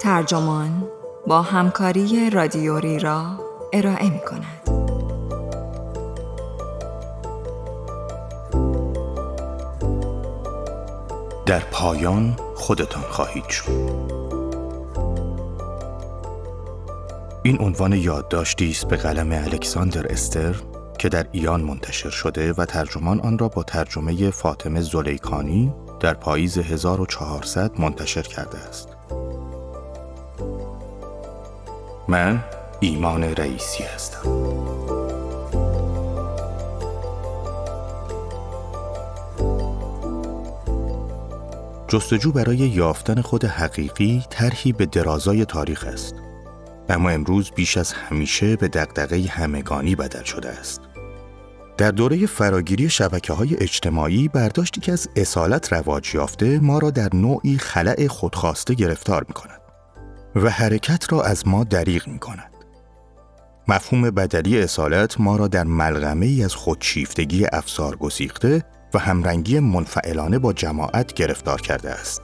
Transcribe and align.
ترجمان 0.00 0.88
با 1.26 1.42
همکاری 1.42 2.30
رادیوری 2.30 2.98
را 2.98 3.24
ارائه 3.72 4.10
می 4.10 4.20
کند. 4.20 4.60
در 11.46 11.60
پایان 11.60 12.36
خودتان 12.54 13.02
خواهید 13.02 13.48
شد. 13.48 13.70
این 17.42 17.58
عنوان 17.60 17.92
یادداشتی 17.92 18.70
است 18.70 18.88
به 18.88 18.96
قلم 18.96 19.32
الکساندر 19.32 20.06
استر 20.06 20.56
که 21.00 21.08
در 21.08 21.26
ایان 21.32 21.60
منتشر 21.60 22.10
شده 22.10 22.52
و 22.52 22.64
ترجمان 22.64 23.20
آن 23.20 23.38
را 23.38 23.48
با 23.48 23.62
ترجمه 23.62 24.30
فاطمه 24.30 24.80
زلیکانی 24.80 25.72
در 26.00 26.14
پاییز 26.14 26.58
1400 26.58 27.80
منتشر 27.80 28.22
کرده 28.22 28.58
است. 28.58 28.88
من 32.08 32.44
ایمان 32.80 33.24
رئیسی 33.24 33.82
هستم. 33.82 34.22
جستجو 41.88 42.32
برای 42.32 42.56
یافتن 42.56 43.20
خود 43.20 43.44
حقیقی 43.44 44.24
طرحی 44.30 44.72
به 44.72 44.86
درازای 44.86 45.44
تاریخ 45.44 45.84
است. 45.84 46.14
اما 46.88 47.10
امروز 47.10 47.50
بیش 47.50 47.76
از 47.76 47.92
همیشه 47.92 48.56
به 48.56 48.68
دقدقه 48.68 49.26
همگانی 49.30 49.94
بدل 49.94 50.22
شده 50.22 50.48
است. 50.48 50.89
در 51.80 51.90
دوره 51.90 52.26
فراگیری 52.26 52.90
شبکه 52.90 53.32
های 53.32 53.56
اجتماعی 53.56 54.28
برداشتی 54.28 54.80
که 54.80 54.92
از 54.92 55.08
اصالت 55.16 55.72
رواج 55.72 56.14
یافته 56.14 56.58
ما 56.58 56.78
را 56.78 56.90
در 56.90 57.08
نوعی 57.12 57.58
خلع 57.58 58.06
خودخواسته 58.06 58.74
گرفتار 58.74 59.24
می 59.28 59.34
کند 59.34 59.60
و 60.34 60.50
حرکت 60.50 61.12
را 61.12 61.22
از 61.22 61.48
ما 61.48 61.64
دریغ 61.64 62.08
می 62.08 62.18
کند. 62.18 62.50
مفهوم 63.68 64.10
بدلی 64.10 64.58
اصالت 64.58 65.20
ما 65.20 65.36
را 65.36 65.48
در 65.48 65.64
ملغمه 65.64 66.26
ای 66.26 66.44
از 66.44 66.54
خودشیفتگی 66.54 67.46
افسار 67.52 67.96
گسیخته 67.96 68.64
و 68.94 68.98
همرنگی 68.98 69.58
منفعلانه 69.58 70.38
با 70.38 70.52
جماعت 70.52 71.12
گرفتار 71.12 71.60
کرده 71.60 71.90
است. 71.90 72.22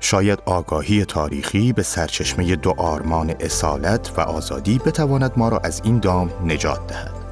شاید 0.00 0.38
آگاهی 0.46 1.04
تاریخی 1.04 1.72
به 1.72 1.82
سرچشمه 1.82 2.56
دو 2.56 2.74
آرمان 2.76 3.34
اصالت 3.40 4.12
و 4.16 4.20
آزادی 4.20 4.78
بتواند 4.78 5.32
ما 5.36 5.48
را 5.48 5.58
از 5.58 5.80
این 5.84 5.98
دام 5.98 6.30
نجات 6.44 6.86
دهد. 6.86 7.23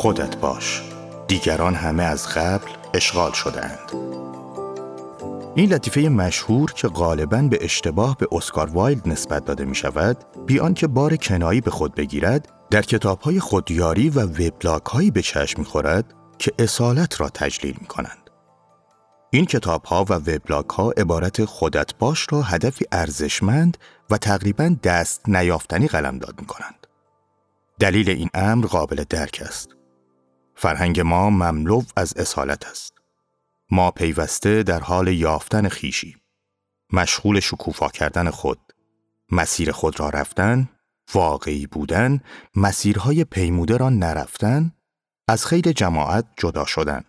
خودت 0.00 0.36
باش. 0.36 0.82
دیگران 1.28 1.74
همه 1.74 2.02
از 2.02 2.28
قبل 2.28 2.70
اشغال 2.94 3.32
شدهاند. 3.32 3.92
این 5.54 5.72
لطیفه 5.72 6.00
مشهور 6.00 6.72
که 6.72 6.88
غالباً 6.88 7.42
به 7.42 7.58
اشتباه 7.60 8.16
به 8.16 8.28
اسکار 8.32 8.70
وایلد 8.70 9.08
نسبت 9.08 9.44
داده 9.44 9.64
می 9.64 9.74
شود، 9.74 10.16
بیان 10.46 10.74
که 10.74 10.86
بار 10.86 11.16
کنایی 11.16 11.60
به 11.60 11.70
خود 11.70 11.94
بگیرد، 11.94 12.48
در 12.70 12.82
کتاب 12.82 13.20
های 13.20 13.40
خودیاری 13.40 14.10
و 14.10 14.20
وبلاگ 14.20 14.86
هایی 14.86 15.10
به 15.10 15.22
چشم 15.22 15.60
می 15.60 15.64
خورد 15.64 16.14
که 16.38 16.52
اصالت 16.58 17.20
را 17.20 17.28
تجلیل 17.28 17.76
می 17.80 17.86
کنند. 17.86 18.30
این 19.30 19.44
کتاب 19.44 19.84
ها 19.84 20.04
و 20.04 20.12
وبلاگ 20.12 20.70
ها 20.70 20.90
عبارت 20.90 21.44
خودت 21.44 21.94
باش 21.98 22.26
را 22.30 22.42
هدفی 22.42 22.84
ارزشمند 22.92 23.76
و 24.10 24.18
تقریبا 24.18 24.76
دست 24.82 25.28
نیافتنی 25.28 25.86
قلمداد 25.86 26.40
می 26.40 26.46
کنند. 26.46 26.86
دلیل 27.78 28.10
این 28.10 28.30
امر 28.34 28.66
قابل 28.66 29.04
درک 29.08 29.42
است. 29.46 29.79
فرهنگ 30.62 31.00
ما 31.00 31.30
مملو 31.30 31.82
از 31.96 32.16
اصالت 32.16 32.66
است. 32.66 32.92
ما 33.70 33.90
پیوسته 33.90 34.62
در 34.62 34.80
حال 34.80 35.08
یافتن 35.08 35.68
خیشی. 35.68 36.16
مشغول 36.92 37.40
شکوفا 37.40 37.88
کردن 37.88 38.30
خود. 38.30 38.58
مسیر 39.32 39.72
خود 39.72 40.00
را 40.00 40.08
رفتن، 40.08 40.68
واقعی 41.14 41.66
بودن، 41.66 42.20
مسیرهای 42.56 43.24
پیموده 43.24 43.76
را 43.76 43.88
نرفتن 43.88 44.72
از 45.28 45.46
خیر 45.46 45.72
جماعت 45.72 46.24
جدا 46.36 46.64
شدن. 46.64 47.04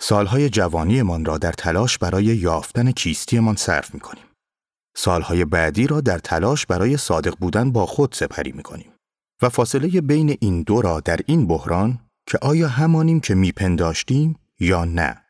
سالهای 0.00 0.48
جوانیمان 0.50 1.24
را 1.24 1.38
در 1.38 1.52
تلاش 1.52 1.98
برای 1.98 2.24
یافتن 2.24 2.90
کیستیمان 2.90 3.56
صرف 3.56 3.94
می 3.94 4.00
کنیم. 4.00 4.24
سالهای 4.96 5.44
بعدی 5.44 5.86
را 5.86 6.00
در 6.00 6.18
تلاش 6.18 6.66
برای 6.66 6.96
صادق 6.96 7.34
بودن 7.38 7.72
با 7.72 7.86
خود 7.86 8.12
سپری 8.12 8.52
می 8.52 8.62
کنیم. 8.62 8.92
و 9.42 9.48
فاصله 9.48 10.00
بین 10.00 10.36
این 10.40 10.62
دو 10.62 10.82
را 10.82 11.00
در 11.00 11.20
این 11.26 11.46
بحران 11.46 12.09
که 12.30 12.38
آیا 12.42 12.68
همانیم 12.68 13.20
که 13.20 13.34
میپنداشتیم 13.34 14.38
یا 14.60 14.84
نه. 14.84 15.24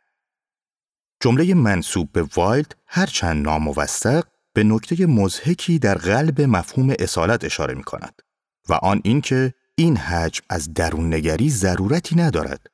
جمله 1.21 1.55
منصوب 1.55 2.13
به 2.13 2.23
وایلد 2.37 2.77
هرچند 2.87 3.45
ناموثق 3.45 4.25
به 4.53 4.65
نکته 4.65 5.07
مزهکی 5.07 5.79
در 5.79 5.95
قلب 5.95 6.41
مفهوم 6.41 6.95
اصالت 6.99 7.45
اشاره 7.45 7.75
می 7.75 7.83
کند 7.83 8.23
و 8.69 8.73
آن 8.73 9.01
اینکه 9.05 9.55
این 9.75 9.97
حجم 9.97 10.45
از 10.49 10.75
درون 10.75 11.15
نگری 11.15 11.51
ضرورتی 11.51 12.17
ندارد. 12.17 12.67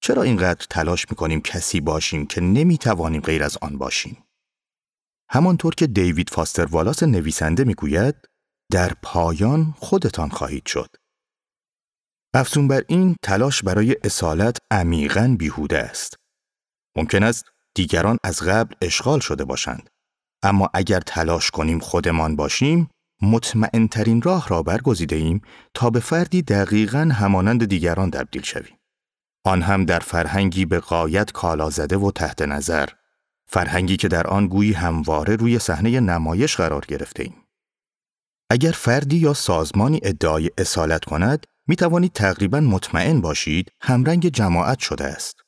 چرا 0.00 0.22
اینقدر 0.22 0.66
تلاش 0.70 1.06
می‌کنیم 1.10 1.40
کسی 1.40 1.80
باشیم 1.80 2.26
که 2.26 2.40
نمی‌توانیم 2.40 3.20
غیر 3.20 3.42
از 3.42 3.58
آن 3.62 3.78
باشیم؟ 3.78 4.24
همانطور 5.30 5.74
که 5.74 5.86
دیوید 5.86 6.30
فاستر 6.30 6.64
والاس 6.64 7.02
نویسنده 7.02 7.64
می‌گوید 7.64 8.14
در 8.72 8.92
پایان 9.02 9.74
خودتان 9.78 10.28
خواهید 10.28 10.66
شد. 10.66 10.96
افزون 12.36 12.68
بر 12.68 12.82
این 12.88 13.16
تلاش 13.22 13.62
برای 13.62 13.96
اصالت 14.04 14.58
عمیقا 14.70 15.36
بیهوده 15.38 15.78
است. 15.78 16.16
ممکن 16.96 17.22
است 17.22 17.44
دیگران 17.74 18.18
از 18.24 18.42
قبل 18.42 18.74
اشغال 18.82 19.20
شده 19.20 19.44
باشند. 19.44 19.90
اما 20.42 20.70
اگر 20.74 21.00
تلاش 21.00 21.50
کنیم 21.50 21.78
خودمان 21.78 22.36
باشیم 22.36 22.90
مطمئن 23.22 23.86
ترین 23.86 24.22
راه 24.22 24.48
را 24.48 24.62
برگزیده 24.62 25.16
ایم 25.16 25.42
تا 25.74 25.90
به 25.90 26.00
فردی 26.00 26.42
دقیقا 26.42 27.10
همانند 27.12 27.64
دیگران 27.64 28.10
تبدیل 28.10 28.42
شویم. 28.42 28.78
آن 29.44 29.62
هم 29.62 29.84
در 29.84 29.98
فرهنگی 29.98 30.64
به 30.64 30.80
قایت 30.80 31.32
کالا 31.32 31.70
زده 31.70 31.96
و 31.96 32.10
تحت 32.10 32.42
نظر، 32.42 32.88
فرهنگی 33.46 33.96
که 33.96 34.08
در 34.08 34.26
آن 34.26 34.48
گویی 34.48 34.72
همواره 34.72 35.36
روی 35.36 35.58
صحنه 35.58 36.00
نمایش 36.00 36.56
قرار 36.56 36.84
گرفته 36.88 37.22
ایم. 37.22 37.34
اگر 38.50 38.72
فردی 38.72 39.16
یا 39.16 39.34
سازمانی 39.34 40.00
ادعای 40.02 40.50
اصالت 40.58 41.04
کند، 41.04 41.46
می 41.68 41.76
توانید 41.76 42.12
تقریبا 42.12 42.60
مطمئن 42.60 43.20
باشید 43.20 43.72
همرنگ 43.80 44.28
جماعت 44.28 44.78
شده 44.78 45.04
است. 45.04 45.40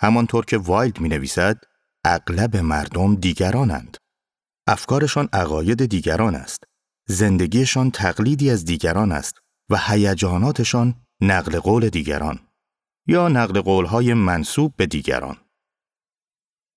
همانطور 0.00 0.44
که 0.44 0.58
وایلد 0.58 1.00
می 1.00 1.08
نویسد، 1.08 1.60
اغلب 2.04 2.56
مردم 2.56 3.14
دیگرانند. 3.14 3.96
افکارشان 4.66 5.28
عقاید 5.32 5.86
دیگران 5.86 6.34
است 6.34 6.64
زندگیشان 7.08 7.90
تقلیدی 7.90 8.50
از 8.50 8.64
دیگران 8.64 9.12
است 9.12 9.34
و 9.70 9.78
هیجاناتشان 9.86 10.94
نقل 11.20 11.60
قول 11.60 11.88
دیگران 11.88 12.48
یا 13.06 13.28
نقل 13.28 13.60
قولهای 13.60 14.14
منصوب 14.14 14.76
به 14.76 14.86
دیگران. 14.86 15.36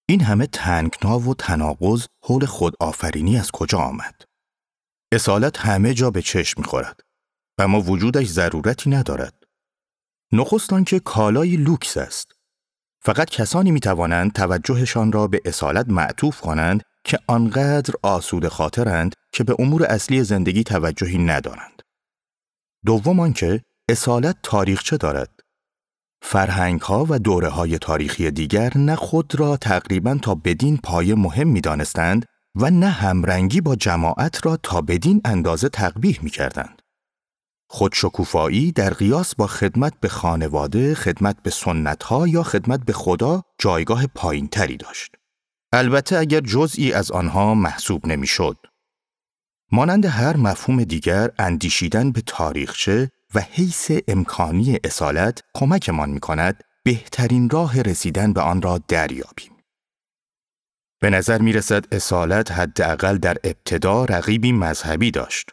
این 0.09 0.21
همه 0.21 0.47
تنگنا 0.47 1.19
و 1.19 1.33
تناقض 1.33 2.07
حول 2.23 2.45
خودآفرینی 2.45 3.37
از 3.37 3.51
کجا 3.51 3.77
آمد؟ 3.77 4.21
اصالت 5.11 5.59
همه 5.59 5.93
جا 5.93 6.11
به 6.11 6.21
چشم 6.21 6.61
می‌خورد 6.61 7.06
اما 7.57 7.81
وجودش 7.81 8.27
ضرورتی 8.27 8.89
ندارد. 8.89 9.33
نخست 10.31 10.69
که 10.87 10.99
کالای 10.99 11.57
لوکس 11.57 11.97
است. 11.97 12.31
فقط 13.01 13.29
کسانی 13.29 13.71
می 13.71 13.79
توانند 13.79 14.33
توجهشان 14.33 15.11
را 15.11 15.27
به 15.27 15.41
اصالت 15.45 15.89
معطوف 15.89 16.41
کنند 16.41 16.83
که 17.03 17.19
آنقدر 17.27 17.93
آسود 18.03 18.47
خاطرند 18.47 19.13
که 19.31 19.43
به 19.43 19.55
امور 19.59 19.83
اصلی 19.83 20.23
زندگی 20.23 20.63
توجهی 20.63 21.17
ندارند. 21.17 21.81
دوم 22.85 23.19
آنکه 23.19 23.61
اصالت 23.89 24.35
تاریخچه 24.43 24.97
دارد. 24.97 25.39
فرهنگ 26.21 26.81
ها 26.81 27.05
و 27.09 27.19
دوره 27.19 27.49
های 27.49 27.77
تاریخی 27.77 28.31
دیگر 28.31 28.71
نه 28.75 28.95
خود 28.95 29.39
را 29.39 29.57
تقریبا 29.57 30.19
تا 30.21 30.35
بدین 30.35 30.77
پایه 30.77 31.15
مهم 31.15 31.47
می 31.47 31.61
دانستند 31.61 32.25
و 32.55 32.69
نه 32.69 32.89
همرنگی 32.89 33.61
با 33.61 33.75
جماعت 33.75 34.45
را 34.45 34.57
تا 34.57 34.81
بدین 34.81 35.21
اندازه 35.25 35.69
تقبیح 35.69 36.19
می 36.21 36.29
کردند. 36.29 36.76
خودشکوفایی 37.69 38.71
در 38.71 38.93
قیاس 38.93 39.35
با 39.35 39.47
خدمت 39.47 39.93
به 39.99 40.07
خانواده، 40.09 40.95
خدمت 40.95 41.43
به 41.43 41.49
سنت 41.49 42.03
ها 42.03 42.27
یا 42.27 42.43
خدمت 42.43 42.85
به 42.85 42.93
خدا 42.93 43.43
جایگاه 43.59 44.07
پایین 44.07 44.47
تری 44.47 44.77
داشت. 44.77 45.15
البته 45.73 46.17
اگر 46.17 46.39
جزئی 46.39 46.93
از 46.93 47.11
آنها 47.11 47.55
محسوب 47.55 48.07
نمی‌شد. 48.07 48.57
مانند 49.71 50.05
هر 50.05 50.37
مفهوم 50.37 50.83
دیگر 50.83 51.29
اندیشیدن 51.39 52.11
به 52.11 52.21
تاریخچه 52.21 53.11
و 53.35 53.39
حیث 53.39 53.91
امکانی 54.07 54.79
اصالت 54.83 55.41
کمکمان 55.55 56.09
می 56.09 56.19
کند 56.19 56.63
بهترین 56.83 57.49
راه 57.49 57.81
رسیدن 57.81 58.33
به 58.33 58.41
آن 58.41 58.61
را 58.61 58.77
دریابیم. 58.77 59.51
به 61.01 61.09
نظر 61.09 61.41
می 61.41 61.53
رسد 61.53 61.93
اصالت 61.93 62.51
حداقل 62.51 63.17
در 63.17 63.37
ابتدا 63.43 64.05
رقیبی 64.05 64.51
مذهبی 64.51 65.11
داشت. 65.11 65.51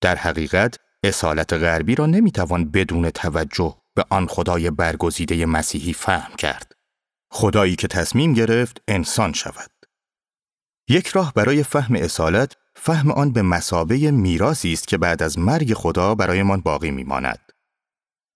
در 0.00 0.16
حقیقت 0.16 0.76
اصالت 1.04 1.52
غربی 1.52 1.94
را 1.94 2.06
نمی‌توان 2.06 2.70
بدون 2.70 3.10
توجه 3.10 3.76
به 3.94 4.04
آن 4.10 4.26
خدای 4.26 4.70
برگزیده 4.70 5.46
مسیحی 5.46 5.92
فهم 5.92 6.36
کرد. 6.36 6.72
خدایی 7.30 7.76
که 7.76 7.88
تصمیم 7.88 8.34
گرفت 8.34 8.82
انسان 8.88 9.32
شود. 9.32 9.70
یک 10.88 11.06
راه 11.06 11.32
برای 11.34 11.62
فهم 11.62 11.94
اصالت 11.94 12.56
فهم 12.76 13.10
آن 13.10 13.32
به 13.32 13.42
مسابه 13.42 14.10
میراثی 14.10 14.72
است 14.72 14.88
که 14.88 14.98
بعد 14.98 15.22
از 15.22 15.38
مرگ 15.38 15.74
خدا 15.74 16.14
برایمان 16.14 16.60
باقی 16.60 16.90
میماند. 16.90 17.52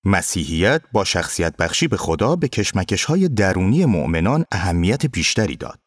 مسیحیت 0.04 0.82
با 0.92 1.04
شخصیت 1.04 1.56
بخشی 1.56 1.88
به 1.88 1.96
خدا 1.96 2.36
به 2.36 2.48
کشمکش 2.48 3.04
های 3.04 3.28
درونی 3.28 3.84
مؤمنان 3.84 4.44
اهمیت 4.52 5.06
بیشتری 5.06 5.56
داد. 5.56 5.80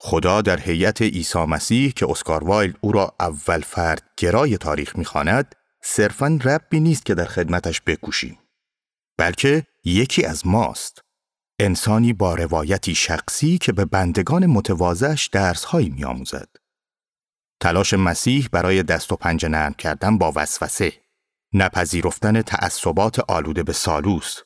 خدا 0.00 0.42
در 0.42 0.60
هیئت 0.60 1.02
عیسی 1.02 1.38
مسیح 1.38 1.90
که 1.90 2.10
اسکار 2.10 2.44
وایلد 2.44 2.76
او 2.80 2.92
را 2.92 3.14
اول 3.20 3.60
فرد 3.60 4.02
گرای 4.16 4.58
تاریخ 4.58 4.96
می‌خواند 4.96 5.54
صرفا 5.88 6.38
ربی 6.44 6.80
نیست 6.80 7.06
که 7.06 7.14
در 7.14 7.24
خدمتش 7.24 7.80
بکوشیم 7.86 8.38
بلکه 9.18 9.66
یکی 9.84 10.24
از 10.24 10.46
ماست 10.46 11.00
انسانی 11.60 12.12
با 12.12 12.34
روایتی 12.34 12.94
شخصی 12.94 13.58
که 13.58 13.72
به 13.72 13.84
بندگان 13.84 14.46
متواضعش 14.46 15.26
درسهایی 15.26 15.88
میآموزد 15.88 16.48
تلاش 17.60 17.94
مسیح 17.94 18.48
برای 18.52 18.82
دست 18.82 19.12
و 19.12 19.16
پنجه 19.16 19.48
نرم 19.48 19.74
کردن 19.74 20.18
با 20.18 20.32
وسوسه 20.36 20.92
نپذیرفتن 21.54 22.42
تعصبات 22.42 23.20
آلوده 23.30 23.62
به 23.62 23.72
سالوس 23.72 24.38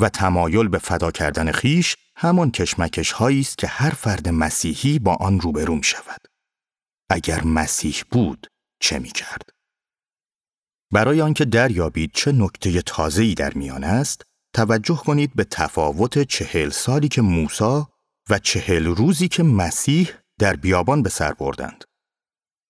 و 0.00 0.08
تمایل 0.08 0.68
به 0.68 0.78
فدا 0.78 1.10
کردن 1.10 1.52
خیش 1.52 1.96
همان 2.16 2.50
کشمکش 2.50 3.12
هایی 3.12 3.40
است 3.40 3.58
که 3.58 3.66
هر 3.66 3.90
فرد 3.90 4.28
مسیحی 4.28 4.98
با 4.98 5.14
آن 5.14 5.40
روبرو 5.40 5.74
می 5.74 5.84
شود. 5.84 6.20
اگر 7.10 7.44
مسیح 7.44 8.02
بود 8.10 8.46
چه 8.80 8.98
می 8.98 9.10
کرد؟ 9.10 9.61
برای 10.92 11.20
آنکه 11.20 11.44
دریابید 11.44 12.10
چه 12.14 12.32
نکته 12.32 12.82
تازه‌ای 12.82 13.34
در 13.34 13.54
میان 13.54 13.84
است، 13.84 14.22
توجه 14.54 14.96
کنید 14.96 15.34
به 15.34 15.44
تفاوت 15.44 16.22
چهل 16.22 16.70
سالی 16.70 17.08
که 17.08 17.22
موسا 17.22 17.88
و 18.30 18.38
چهل 18.38 18.86
روزی 18.86 19.28
که 19.28 19.42
مسیح 19.42 20.10
در 20.38 20.56
بیابان 20.56 21.02
به 21.02 21.08
سر 21.08 21.32
بردند. 21.32 21.84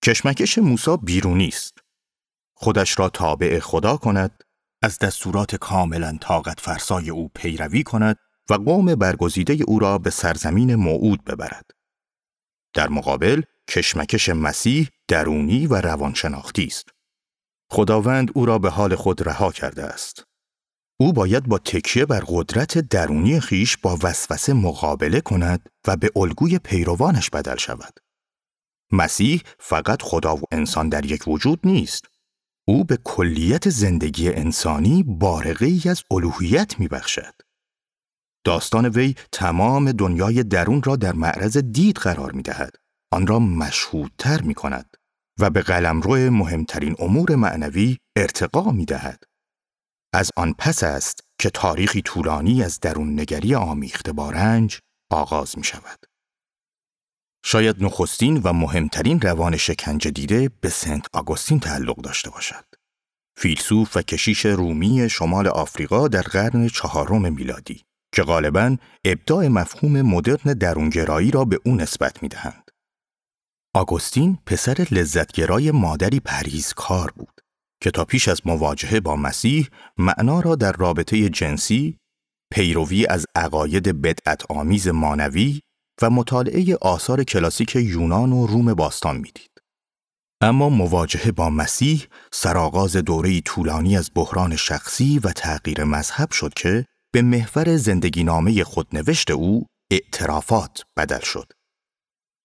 کشمکش 0.04 0.58
موسا 0.58 0.96
بیرونی 0.96 1.48
است. 1.48 1.78
خودش 2.54 2.98
را 2.98 3.08
تابع 3.08 3.58
خدا 3.58 3.96
کند، 3.96 4.44
از 4.82 4.98
دستورات 4.98 5.56
کاملا 5.56 6.18
طاقت 6.20 6.60
فرسای 6.60 7.10
او 7.10 7.30
پیروی 7.34 7.82
کند 7.82 8.16
و 8.50 8.54
قوم 8.54 8.94
برگزیده 8.94 9.58
او 9.66 9.78
را 9.78 9.98
به 9.98 10.10
سرزمین 10.10 10.74
موعود 10.74 11.24
ببرد. 11.24 11.70
در 12.74 12.88
مقابل 12.88 13.42
کشمکش 13.68 14.28
مسیح 14.28 14.88
درونی 15.08 15.66
و 15.66 15.74
روانشناختی 15.74 16.64
است. 16.64 16.88
خداوند 17.74 18.30
او 18.34 18.46
را 18.46 18.58
به 18.58 18.70
حال 18.70 18.94
خود 18.94 19.28
رها 19.28 19.52
کرده 19.52 19.84
است. 19.84 20.24
او 21.00 21.12
باید 21.12 21.44
با 21.46 21.58
تکیه 21.58 22.06
بر 22.06 22.24
قدرت 22.26 22.78
درونی 22.78 23.40
خیش 23.40 23.76
با 23.76 23.98
وسوسه 24.02 24.52
مقابله 24.52 25.20
کند 25.20 25.68
و 25.86 25.96
به 25.96 26.10
الگوی 26.16 26.58
پیروانش 26.58 27.30
بدل 27.30 27.56
شود. 27.56 28.00
مسیح 28.92 29.42
فقط 29.58 30.02
خدا 30.02 30.36
و 30.36 30.40
انسان 30.50 30.88
در 30.88 31.04
یک 31.06 31.28
وجود 31.28 31.60
نیست. 31.64 32.04
او 32.68 32.84
به 32.84 32.98
کلیت 33.04 33.70
زندگی 33.70 34.28
انسانی 34.28 35.02
بارقه 35.02 35.66
ای 35.66 35.82
از 35.90 36.02
الوهیت 36.10 36.80
می 36.80 36.88
بخشد. 36.88 37.34
داستان 38.44 38.88
وی 38.88 39.14
تمام 39.32 39.92
دنیای 39.92 40.42
درون 40.42 40.82
را 40.82 40.96
در 40.96 41.12
معرض 41.12 41.56
دید 41.56 41.96
قرار 41.96 42.32
می 42.32 42.42
دهد. 42.42 42.76
آن 43.12 43.26
را 43.26 43.38
مشهودتر 43.38 44.40
می 44.42 44.54
کند 44.54 44.91
و 45.42 45.50
به 45.50 45.62
قلمرو 45.62 46.30
مهمترین 46.30 46.96
امور 46.98 47.36
معنوی 47.36 47.98
ارتقا 48.16 48.70
می 48.70 48.84
دهد. 48.84 49.24
از 50.14 50.30
آن 50.36 50.54
پس 50.58 50.82
است 50.82 51.20
که 51.38 51.50
تاریخی 51.50 52.02
طولانی 52.02 52.62
از 52.62 52.80
درون 52.80 53.20
نگری 53.20 53.54
آمیخته 53.54 54.12
با 54.12 54.30
رنج 54.30 54.78
آغاز 55.12 55.58
می 55.58 55.64
شود. 55.64 55.98
شاید 57.44 57.84
نخستین 57.84 58.40
و 58.44 58.52
مهمترین 58.52 59.20
روان 59.20 59.56
شکنجه 59.56 60.10
دیده 60.10 60.50
به 60.60 60.68
سنت 60.68 61.06
آگوستین 61.12 61.60
تعلق 61.60 61.96
داشته 61.96 62.30
باشد. 62.30 62.64
فیلسوف 63.38 63.96
و 63.96 64.02
کشیش 64.02 64.46
رومی 64.46 65.10
شمال 65.10 65.48
آفریقا 65.48 66.08
در 66.08 66.22
قرن 66.22 66.68
چهارم 66.68 67.32
میلادی 67.32 67.82
که 68.14 68.22
غالبا 68.22 68.76
ابداع 69.04 69.48
مفهوم 69.48 70.02
مدرن 70.02 70.54
درونگرایی 70.54 71.30
را 71.30 71.44
به 71.44 71.58
او 71.64 71.74
نسبت 71.74 72.22
می 72.22 72.28
دهند. 72.28 72.61
آگوستین 73.74 74.38
پسر 74.46 74.86
لذتگرای 74.90 75.70
مادری 75.70 76.20
پریزکار 76.20 77.10
بود 77.10 77.40
که 77.82 77.90
تا 77.90 78.04
پیش 78.04 78.28
از 78.28 78.40
مواجهه 78.44 79.00
با 79.00 79.16
مسیح 79.16 79.68
معنا 79.98 80.40
را 80.40 80.54
در 80.54 80.72
رابطه 80.72 81.28
جنسی، 81.28 81.98
پیروی 82.52 83.06
از 83.06 83.26
عقاید 83.34 84.02
بدعت 84.02 84.50
آمیز 84.50 84.88
مانوی 84.88 85.60
و 86.02 86.10
مطالعه 86.10 86.76
آثار 86.80 87.24
کلاسیک 87.24 87.76
یونان 87.76 88.32
و 88.32 88.46
روم 88.46 88.74
باستان 88.74 89.16
می‌دید. 89.16 89.50
اما 90.40 90.68
مواجهه 90.68 91.32
با 91.32 91.50
مسیح 91.50 92.06
سرآغاز 92.32 92.96
دوره 92.96 93.40
طولانی 93.40 93.96
از 93.96 94.10
بحران 94.14 94.56
شخصی 94.56 95.18
و 95.18 95.32
تغییر 95.32 95.84
مذهب 95.84 96.30
شد 96.30 96.54
که 96.54 96.86
به 97.12 97.22
محور 97.22 97.76
زندگی 97.76 98.24
نامه 98.24 98.64
خودنوشت 98.64 99.30
او 99.30 99.66
اعترافات 99.90 100.84
بدل 100.96 101.20
شد. 101.20 101.52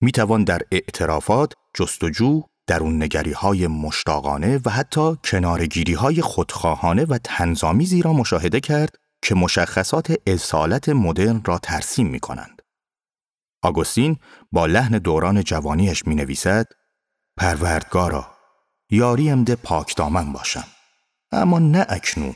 می 0.01 0.11
توان 0.11 0.43
در 0.43 0.61
اعترافات 0.71 1.53
جستجو 1.73 2.41
درون 2.67 3.03
نگری 3.03 3.31
های 3.31 3.67
مشتاقانه 3.67 4.59
و 4.65 4.69
حتی 4.69 5.15
کنارگیری 5.23 5.93
های 5.93 6.21
خودخواهانه 6.21 7.05
و 7.05 7.17
تنظامیزی 7.23 8.01
را 8.01 8.13
مشاهده 8.13 8.59
کرد 8.59 8.95
که 9.21 9.35
مشخصات 9.35 10.13
اصالت 10.27 10.89
مدرن 10.89 11.41
را 11.45 11.57
ترسیم 11.59 12.07
می 12.07 12.19
کنند. 12.19 12.61
آگوستین 13.63 14.17
با 14.51 14.65
لحن 14.65 14.97
دوران 14.97 15.43
جوانیش 15.43 16.07
می 16.07 16.15
نویسد 16.15 16.65
پروردگارا 17.37 18.27
یاری 18.91 19.29
امده 19.29 19.55
پاک 19.55 19.95
دامن 19.95 20.33
باشم 20.33 20.67
اما 21.31 21.59
نه 21.59 21.85
اکنون 21.89 22.35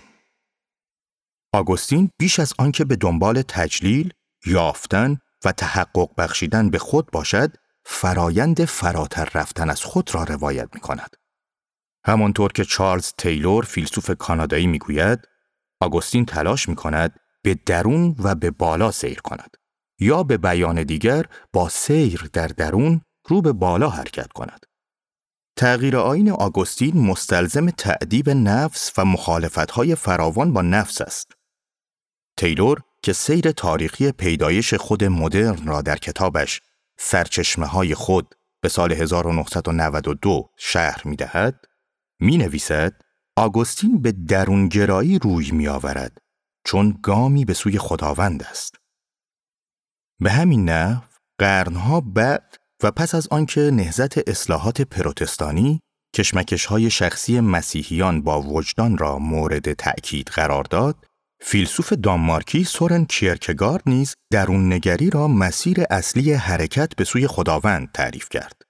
آگوستین 1.54 2.10
بیش 2.20 2.40
از 2.40 2.54
آنکه 2.58 2.86
به 2.86 2.96
دنبال 2.96 3.42
تجلیل، 3.42 4.14
یافتن 4.46 5.18
و 5.46 5.52
تحقق 5.52 6.10
بخشیدن 6.18 6.70
به 6.70 6.80
خود 6.80 7.12
باشد، 7.12 7.58
فرایند 7.86 8.66
فراتر 8.66 9.30
رفتن 9.34 9.70
از 9.70 9.84
خود 9.84 10.16
را 10.16 10.24
روایت 10.24 10.70
می 10.74 10.82
کند. 10.82 11.16
همانطور 12.06 12.52
که 12.52 12.66
چارلز 12.66 13.14
تیلور 13.18 13.66
فیلسوف 13.66 14.12
کانادایی 14.12 14.68
می 14.68 14.80
گوید، 14.80 15.28
آگوستین 15.82 16.26
تلاش 16.26 16.70
می 16.70 16.76
کند 16.76 17.20
به 17.44 17.60
درون 17.66 18.16
و 18.20 18.36
به 18.36 18.52
بالا 18.52 18.92
سیر 18.92 19.22
کند 19.22 19.58
یا 20.00 20.24
به 20.24 20.38
بیان 20.38 20.84
دیگر 20.84 21.26
با 21.54 21.70
سیر 21.70 22.30
در 22.34 22.48
درون 22.48 23.02
رو 23.28 23.42
به 23.42 23.54
بالا 23.54 23.90
حرکت 23.90 24.32
کند. 24.32 24.66
تغییر 25.56 25.98
آین 25.98 26.32
آگوستین 26.32 26.98
مستلزم 26.98 27.70
تعدیب 27.70 28.30
نفس 28.30 28.92
و 28.98 29.06
مخالفتهای 29.06 29.96
فراوان 29.96 30.54
با 30.54 30.62
نفس 30.62 31.02
است. 31.02 31.32
تیلور 32.38 32.82
که 33.04 33.14
سیر 33.14 33.52
تاریخی 33.52 34.12
پیدایش 34.12 34.74
خود 34.74 35.04
مدرن 35.04 35.68
را 35.68 35.82
در 35.82 35.96
کتابش 35.96 36.62
سرچشمه 36.98 37.66
های 37.66 37.96
خود 37.96 38.36
به 38.62 38.70
سال 38.70 38.92
1992 38.92 40.50
شهر 40.58 41.02
می 41.06 41.16
دهد، 41.16 41.66
می 42.20 42.38
نویسد 42.38 43.02
آگوستین 43.36 44.02
به 44.02 44.12
درونگرایی 44.12 45.20
روی 45.20 45.52
می 45.52 45.68
آورد 45.68 46.18
چون 46.66 47.00
گامی 47.04 47.46
به 47.46 47.54
سوی 47.54 47.78
خداوند 47.78 48.44
است. 48.44 48.76
به 50.20 50.32
همین 50.32 50.70
نحو 50.70 51.02
قرنها 51.38 52.02
بعد 52.02 52.58
و 52.84 52.92
پس 52.92 53.16
از 53.16 53.28
آنکه 53.32 53.62
نهزت 53.62 54.30
اصلاحات 54.30 54.82
پروتستانی 54.82 55.80
کشمکش 56.16 56.66
های 56.66 56.90
شخصی 56.90 57.40
مسیحیان 57.40 58.22
با 58.22 58.42
وجدان 58.42 58.98
را 58.98 59.20
مورد 59.20 59.74
تأکید 59.74 60.28
قرار 60.28 60.64
داد، 60.64 61.06
فیلسوف 61.44 61.94
دانمارکی 61.94 62.64
سورن 62.64 63.06
کیرکگارد 63.06 63.84
نیز 63.86 64.16
درون 64.32 64.74
نگری 64.74 65.10
را 65.10 65.28
مسیر 65.28 65.78
اصلی 65.90 66.34
حرکت 66.34 66.96
به 66.96 67.04
سوی 67.04 67.28
خداوند 67.28 67.92
تعریف 67.94 68.30
کرد. 68.30 68.62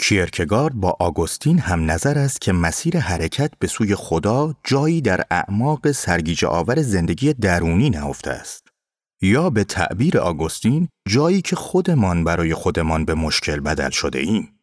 کیرکگارد 0.00 0.74
با 0.74 0.96
آگوستین 1.00 1.58
هم 1.58 1.90
نظر 1.90 2.18
است 2.18 2.40
که 2.40 2.52
مسیر 2.52 2.98
حرکت 2.98 3.50
به 3.58 3.66
سوی 3.66 3.94
خدا 3.94 4.54
جایی 4.64 5.00
در 5.00 5.24
اعماق 5.30 5.92
سرگیجه 5.92 6.48
آور 6.48 6.82
زندگی 6.82 7.32
درونی 7.32 7.90
نهفته 7.90 8.30
است. 8.30 8.68
یا 9.22 9.50
به 9.50 9.64
تعبیر 9.64 10.18
آگوستین 10.18 10.88
جایی 11.08 11.42
که 11.42 11.56
خودمان 11.56 12.24
برای 12.24 12.54
خودمان 12.54 13.04
به 13.04 13.14
مشکل 13.14 13.60
بدل 13.60 13.90
شده 13.90 14.18
ایم. 14.18 14.53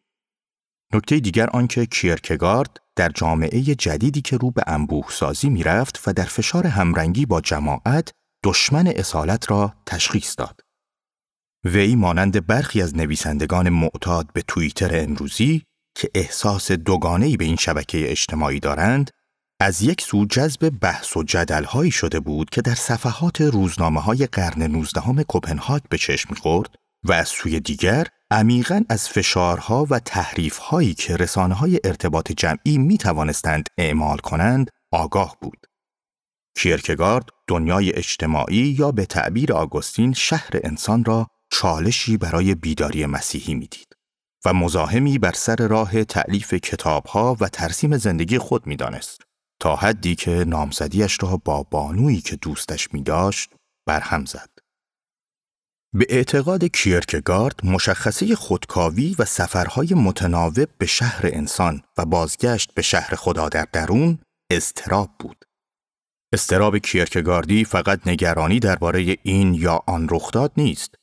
نکته 0.94 1.20
دیگر 1.20 1.50
آنکه 1.50 1.86
کیرکگارد 1.86 2.76
در 2.96 3.08
جامعه 3.08 3.60
جدیدی 3.60 4.20
که 4.20 4.36
رو 4.36 4.50
به 4.50 4.62
انبوه 4.66 5.06
سازی 5.10 5.50
می 5.50 5.62
رفت 5.62 6.02
و 6.06 6.12
در 6.12 6.24
فشار 6.24 6.66
همرنگی 6.66 7.26
با 7.26 7.40
جماعت 7.40 8.12
دشمن 8.44 8.86
اصالت 8.86 9.50
را 9.50 9.74
تشخیص 9.86 10.34
داد. 10.38 10.60
وی 11.64 11.94
مانند 11.96 12.46
برخی 12.46 12.82
از 12.82 12.96
نویسندگان 12.96 13.68
معتاد 13.68 14.32
به 14.32 14.42
توییتر 14.42 15.02
امروزی 15.02 15.62
که 15.94 16.10
احساس 16.14 16.72
دوگانه‌ای 16.72 17.36
به 17.36 17.44
این 17.44 17.56
شبکه 17.56 18.10
اجتماعی 18.10 18.60
دارند 18.60 19.10
از 19.60 19.82
یک 19.82 20.00
سو 20.00 20.26
جذب 20.26 20.70
بحث 20.80 21.16
و 21.16 21.22
جدلهایی 21.22 21.90
شده 21.90 22.20
بود 22.20 22.50
که 22.50 22.62
در 22.62 22.74
صفحات 22.74 23.40
روزنامه 23.40 24.00
های 24.00 24.26
قرن 24.26 24.62
نوزدهم 24.62 25.24
کپنهاگ 25.28 25.82
به 25.90 25.98
چشم 25.98 26.28
می‌خورد 26.30 26.74
و 27.04 27.12
از 27.12 27.28
سوی 27.28 27.60
دیگر 27.60 28.06
عمیقا 28.32 28.84
از 28.88 29.08
فشارها 29.08 29.86
و 29.90 29.98
تحریفهایی 29.98 30.94
که 30.94 31.16
رسانه 31.16 31.54
های 31.54 31.80
ارتباط 31.84 32.32
جمعی 32.32 32.78
می 32.78 32.98
توانستند 32.98 33.68
اعمال 33.78 34.18
کنند 34.18 34.70
آگاه 34.92 35.36
بود. 35.40 35.66
کیرکگارد 36.58 37.28
دنیای 37.46 37.92
اجتماعی 37.94 38.76
یا 38.78 38.92
به 38.92 39.06
تعبیر 39.06 39.52
آگوستین 39.52 40.12
شهر 40.12 40.50
انسان 40.64 41.04
را 41.04 41.26
چالشی 41.52 42.16
برای 42.16 42.54
بیداری 42.54 43.06
مسیحی 43.06 43.54
می‌دید 43.54 43.88
و 44.44 44.52
مزاحمی 44.52 45.18
بر 45.18 45.32
سر 45.32 45.56
راه 45.56 46.04
تعلیف 46.04 46.54
کتابها 46.54 47.36
و 47.40 47.48
ترسیم 47.48 47.96
زندگی 47.96 48.38
خود 48.38 48.66
می‌دانست 48.66 49.22
تا 49.60 49.76
حدی 49.76 50.14
که 50.14 50.30
نامزدیش 50.30 51.18
را 51.22 51.36
با 51.36 51.62
بانویی 51.62 52.20
که 52.20 52.36
دوستش 52.36 52.94
می 52.94 53.02
داشت 53.02 53.54
برهم 53.86 54.24
زد. 54.24 54.61
به 55.94 56.06
اعتقاد 56.08 56.64
کیرکگارد 56.64 57.60
مشخصه 57.64 58.34
خودکاوی 58.34 59.16
و 59.18 59.24
سفرهای 59.24 59.94
متناوب 59.94 60.68
به 60.78 60.86
شهر 60.86 61.20
انسان 61.24 61.82
و 61.98 62.04
بازگشت 62.04 62.74
به 62.74 62.82
شهر 62.82 63.14
خدا 63.14 63.48
در 63.48 63.66
درون 63.72 64.18
استراب 64.50 65.10
بود. 65.18 65.44
استراب 66.32 66.78
کیرکگاردی 66.78 67.64
فقط 67.64 68.06
نگرانی 68.06 68.60
درباره 68.60 69.16
این 69.22 69.54
یا 69.54 69.82
آن 69.86 70.08
رخداد 70.10 70.52
نیست 70.56 70.94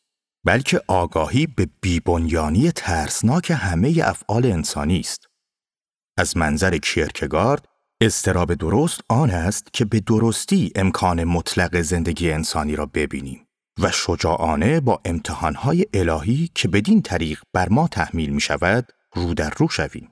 بلکه 0.46 0.82
آگاهی 0.88 1.48
به 1.48 1.68
بیبنیانی 1.82 2.72
ترسناک 2.72 3.52
همه 3.52 4.02
افعال 4.04 4.46
انسانی 4.46 5.00
است. 5.00 5.26
از 6.18 6.38
منظر 6.38 6.78
کیرکگارد 6.78 7.66
استراب 8.02 8.54
درست 8.54 9.02
آن 9.10 9.30
است 9.30 9.74
که 9.74 9.86
به 9.86 10.00
درستی 10.00 10.72
امکان 10.76 11.24
مطلق 11.24 11.82
زندگی 11.82 12.32
انسانی 12.32 12.76
را 12.76 12.86
ببینیم 12.86 13.49
و 13.80 13.92
شجاعانه 13.92 14.80
با 14.80 15.02
امتحانهای 15.06 15.86
الهی 15.94 16.50
که 16.56 16.68
بدین 16.68 17.02
طریق 17.02 17.42
بر 17.54 17.70
ما 17.70 17.88
تحمیل 17.88 18.30
می 18.30 18.42
شود 18.42 18.92
رو 19.16 19.34
در 19.34 19.54
رو 19.58 19.70
شویم. 19.70 20.12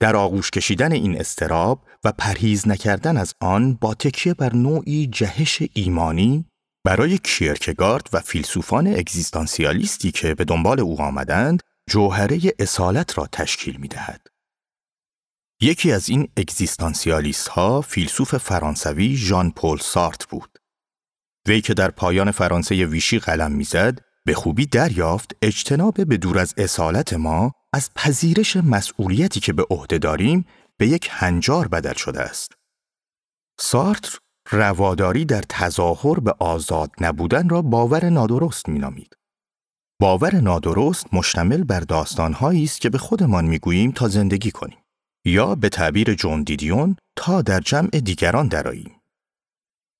در 0.00 0.16
آغوش 0.16 0.50
کشیدن 0.50 0.92
این 0.92 1.20
استراب 1.20 1.84
و 2.04 2.12
پرهیز 2.12 2.68
نکردن 2.68 3.16
از 3.16 3.34
آن 3.40 3.74
با 3.74 3.94
تکیه 3.94 4.34
بر 4.34 4.54
نوعی 4.54 5.06
جهش 5.06 5.62
ایمانی 5.74 6.44
برای 6.84 7.18
کیرکگارد 7.18 8.08
و 8.12 8.20
فیلسوفان 8.20 8.86
اگزیستانسیالیستی 8.86 10.12
که 10.12 10.34
به 10.34 10.44
دنبال 10.44 10.80
او 10.80 11.00
آمدند 11.00 11.62
جوهره 11.90 12.40
اصالت 12.58 13.18
را 13.18 13.26
تشکیل 13.32 13.76
می 13.76 13.88
دهد. 13.88 14.26
یکی 15.62 15.92
از 15.92 16.08
این 16.08 16.28
اگزیستانسیالیست 16.36 17.48
ها 17.48 17.80
فیلسوف 17.80 18.36
فرانسوی 18.36 19.16
ژان 19.16 19.50
پل 19.50 19.78
سارت 19.78 20.26
بود. 20.28 20.59
وی 21.50 21.60
که 21.60 21.74
در 21.74 21.90
پایان 21.90 22.30
فرانسه 22.30 22.86
ویشی 22.86 23.18
قلم 23.18 23.52
می‌زد 23.52 23.98
به 24.24 24.34
خوبی 24.34 24.66
دریافت 24.66 25.36
اجتناب 25.42 26.04
به 26.04 26.16
دور 26.16 26.38
از 26.38 26.54
اصالت 26.56 27.12
ما 27.12 27.52
از 27.72 27.90
پذیرش 27.94 28.56
مسئولیتی 28.56 29.40
که 29.40 29.52
به 29.52 29.66
عهده 29.70 29.98
داریم 29.98 30.46
به 30.78 30.88
یک 30.88 31.08
هنجار 31.10 31.68
بدل 31.68 31.92
شده 31.92 32.20
است. 32.20 32.52
سارتر 33.60 34.18
رواداری 34.50 35.24
در 35.24 35.42
تظاهر 35.48 36.20
به 36.20 36.34
آزاد 36.38 36.90
نبودن 37.00 37.48
را 37.48 37.62
باور 37.62 38.08
نادرست 38.08 38.68
مینامید. 38.68 39.16
باور 40.00 40.34
نادرست 40.34 41.14
مشتمل 41.14 41.64
بر 41.64 41.80
داستانهایی 41.80 42.64
است 42.64 42.80
که 42.80 42.90
به 42.90 42.98
خودمان 42.98 43.44
می‌گوییم 43.44 43.92
تا 43.92 44.08
زندگی 44.08 44.50
کنیم 44.50 44.78
یا 45.24 45.54
به 45.54 45.68
تعبیر 45.68 46.14
جون 46.14 46.42
دیدیون 46.42 46.96
تا 47.16 47.42
در 47.42 47.60
جمع 47.60 47.90
دیگران 47.90 48.48
دراییم. 48.48 49.00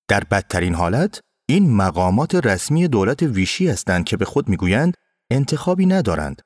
در 0.08 0.24
بدترین 0.24 0.74
حالت 0.74 1.20
این 1.50 1.70
مقامات 1.70 2.34
رسمی 2.34 2.88
دولت 2.88 3.22
ویشی 3.22 3.68
هستند 3.68 4.04
که 4.04 4.16
به 4.16 4.24
خود 4.24 4.48
می‌گویند 4.48 4.94
انتخابی 5.30 5.86
ندارند 5.86 6.42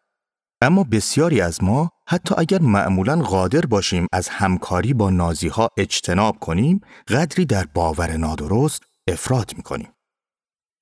اما 0.60 0.84
بسیاری 0.84 1.40
از 1.40 1.64
ما 1.64 1.90
حتی 2.08 2.34
اگر 2.38 2.60
معمولا 2.60 3.22
قادر 3.22 3.60
باشیم 3.60 4.06
از 4.12 4.28
همکاری 4.28 4.94
با 4.94 5.10
نازی 5.10 5.48
ها 5.48 5.68
اجتناب 5.78 6.38
کنیم 6.38 6.80
قدری 7.08 7.44
در 7.44 7.66
باور 7.74 8.16
نادرست 8.16 8.82
افراد 9.08 9.52
می 9.56 9.62
کنیم. 9.62 9.92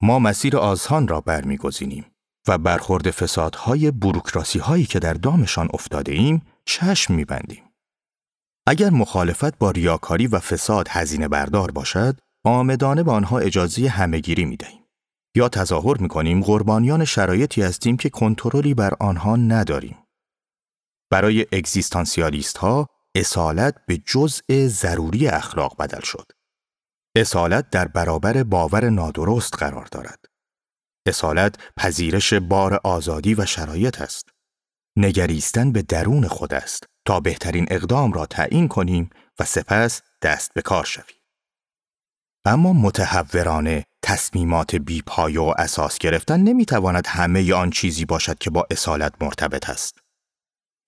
ما 0.03 0.19
مسیر 0.19 0.57
آزهان 0.57 1.09
را 1.09 1.21
برمیگزینیم 1.21 2.07
و 2.49 2.59
برخورد 2.59 3.11
فسادهای 3.11 3.91
بروکراسی 3.91 4.59
هایی 4.59 4.85
که 4.85 4.99
در 4.99 5.15
دامشان 5.15 5.69
افتاده 5.75 6.13
ایم 6.13 6.43
چشم 6.65 7.15
می 7.15 7.25
بندیم. 7.25 7.63
اگر 8.67 8.91
مخالفت 8.91 9.59
با 9.59 9.71
ریاکاری 9.71 10.27
و 10.27 10.39
فساد 10.39 10.89
هزینه 10.91 11.29
بردار 11.29 11.71
باشد، 11.71 12.19
آمدانه 12.45 13.03
به 13.03 13.13
آنها 13.13 13.39
اجازه 13.39 13.89
همهگیری 13.89 14.45
می 14.45 14.57
دهیم. 14.57 14.83
یا 15.37 15.49
تظاهر 15.49 15.99
می 15.99 16.09
کنیم 16.09 16.43
قربانیان 16.43 17.05
شرایطی 17.05 17.63
هستیم 17.63 17.97
که 17.97 18.11
کنترلی 18.11 18.75
بر 18.75 18.95
آنها 19.01 19.37
نداریم. 19.37 19.99
برای 21.11 21.47
اگزیستانسیالیست 21.53 22.59
ها 22.59 22.89
اصالت 23.15 23.87
به 23.87 23.97
جزء 23.97 24.67
ضروری 24.67 25.29
اخلاق 25.29 25.77
بدل 25.77 26.01
شد. 26.01 26.33
اصالت 27.17 27.71
در 27.71 27.89
برابر 27.89 28.43
باور 28.43 28.91
نادرست 28.91 29.57
قرار 29.57 29.87
دارد. 29.93 30.25
اصالت 31.07 31.57
پذیرش 31.77 32.35
بار 32.35 32.81
آزادی 32.85 33.35
و 33.35 33.47
شرایط 33.47 34.01
است. 34.01 34.29
نگریستن 34.97 35.73
به 35.73 35.83
درون 35.83 36.29
خود 36.29 36.55
است 36.55 36.85
تا 37.07 37.21
بهترین 37.21 37.67
اقدام 37.71 38.13
را 38.13 38.27
تعیین 38.27 38.69
کنیم 38.69 39.11
و 39.39 39.45
سپس 39.45 40.03
دست 40.23 40.55
به 40.55 40.63
کار 40.63 40.85
شویم. 40.85 41.22
اما 42.45 42.73
متحورانه 42.73 43.85
تصمیمات 44.03 44.77
بیپای 44.77 45.37
و 45.37 45.55
اساس 45.59 45.99
گرفتن 45.99 46.41
نمی‌تواند 46.41 47.07
همه 47.07 47.55
آن 47.55 47.71
چیزی 47.71 48.05
باشد 48.05 48.39
که 48.39 48.51
با 48.51 48.67
اصالت 48.71 49.13
مرتبط 49.21 49.71
است. 49.71 49.99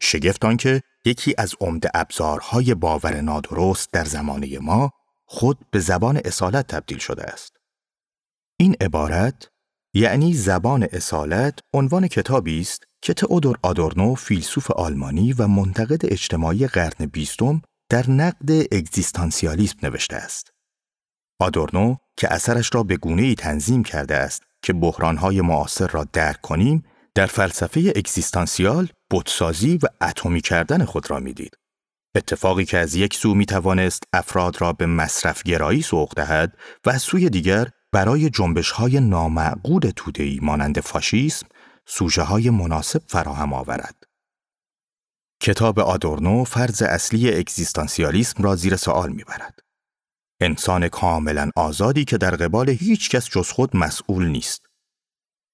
شگفت 0.02 0.58
که 0.58 0.82
یکی 1.04 1.34
از 1.38 1.54
عمده 1.60 1.90
ابزارهای 1.94 2.74
باور 2.74 3.20
نادرست 3.20 3.92
در 3.92 4.04
زمانه 4.04 4.58
ما 4.58 4.90
خود 5.26 5.58
به 5.70 5.80
زبان 5.80 6.20
اصالت 6.24 6.66
تبدیل 6.66 6.98
شده 6.98 7.24
است. 7.24 7.56
این 8.56 8.76
عبارت 8.80 9.48
یعنی 9.94 10.34
زبان 10.34 10.88
اصالت 10.92 11.58
عنوان 11.74 12.08
کتابی 12.08 12.60
است 12.60 12.84
که 13.02 13.14
تئودور 13.14 13.58
آدورنو 13.62 14.14
فیلسوف 14.14 14.70
آلمانی 14.70 15.32
و 15.32 15.46
منتقد 15.46 16.12
اجتماعی 16.12 16.66
قرن 16.66 17.06
بیستم 17.06 17.62
در 17.88 18.10
نقد 18.10 18.50
اگزیستانسیالیسم 18.50 19.78
نوشته 19.82 20.16
است. 20.16 20.53
آدورنو 21.38 21.96
که 22.16 22.32
اثرش 22.32 22.70
را 22.74 22.82
به 22.82 22.96
گونه 22.96 23.22
ای 23.22 23.34
تنظیم 23.34 23.82
کرده 23.82 24.14
است 24.16 24.42
که 24.62 24.72
بحرانهای 24.72 25.40
معاصر 25.40 25.86
را 25.86 26.04
درک 26.12 26.40
کنیم 26.40 26.84
در 27.14 27.26
فلسفه 27.26 27.92
اگزیستانسیال 27.96 28.88
بودسازی 29.10 29.78
و 29.82 29.86
اتمی 30.00 30.40
کردن 30.40 30.84
خود 30.84 31.10
را 31.10 31.20
می‌دید. 31.20 31.56
اتفاقی 32.16 32.64
که 32.64 32.78
از 32.78 32.94
یک 32.94 33.14
سو 33.14 33.34
می 33.34 33.46
توانست 33.46 34.02
افراد 34.12 34.60
را 34.60 34.72
به 34.72 34.86
مصرف 34.86 35.42
گرایی 35.42 35.82
سوق 35.82 36.14
دهد 36.16 36.56
و 36.86 36.90
از 36.90 37.02
سوی 37.02 37.30
دیگر 37.30 37.68
برای 37.92 38.30
جنبش 38.30 38.70
های 38.70 39.00
نامعقول 39.00 39.92
تودهی 39.96 40.38
مانند 40.42 40.80
فاشیسم 40.80 41.46
سوژه 41.86 42.22
های 42.22 42.50
مناسب 42.50 43.02
فراهم 43.06 43.52
آورد. 43.52 44.04
کتاب 45.42 45.78
آدورنو 45.78 46.44
فرض 46.44 46.82
اصلی 46.82 47.34
اگزیستانسیالیسم 47.34 48.42
را 48.42 48.56
زیر 48.56 48.76
سوال 48.76 49.12
می‌برد. 49.12 49.63
انسان 50.44 50.88
کاملا 50.88 51.50
آزادی 51.56 52.04
که 52.04 52.18
در 52.18 52.30
قبال 52.36 52.68
هیچ 52.68 53.10
کس 53.10 53.28
جز 53.28 53.50
خود 53.50 53.76
مسئول 53.76 54.26
نیست. 54.26 54.66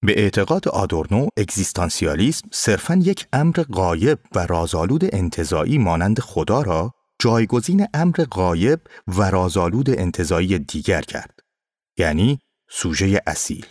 به 0.03 0.23
اعتقاد 0.23 0.69
آدورنو 0.69 1.29
اگزیستانسیالیسم 1.37 2.49
صرفا 2.53 2.95
یک 2.95 3.27
امر 3.33 3.55
غایب 3.73 4.19
و 4.35 4.47
رازآلود 4.47 5.15
انتظایی 5.15 5.79
مانند 5.79 6.21
خدا 6.21 6.63
را 6.63 6.95
جایگزین 7.19 7.87
امر 7.95 8.25
غایب 8.31 8.81
و 9.07 9.23
رازآلود 9.23 9.91
انتظایی 9.91 10.59
دیگر 10.59 11.03
کرد. 11.03 11.41
یعنی 11.99 12.39
سوژه 12.71 13.23
اصیل. 13.27 13.67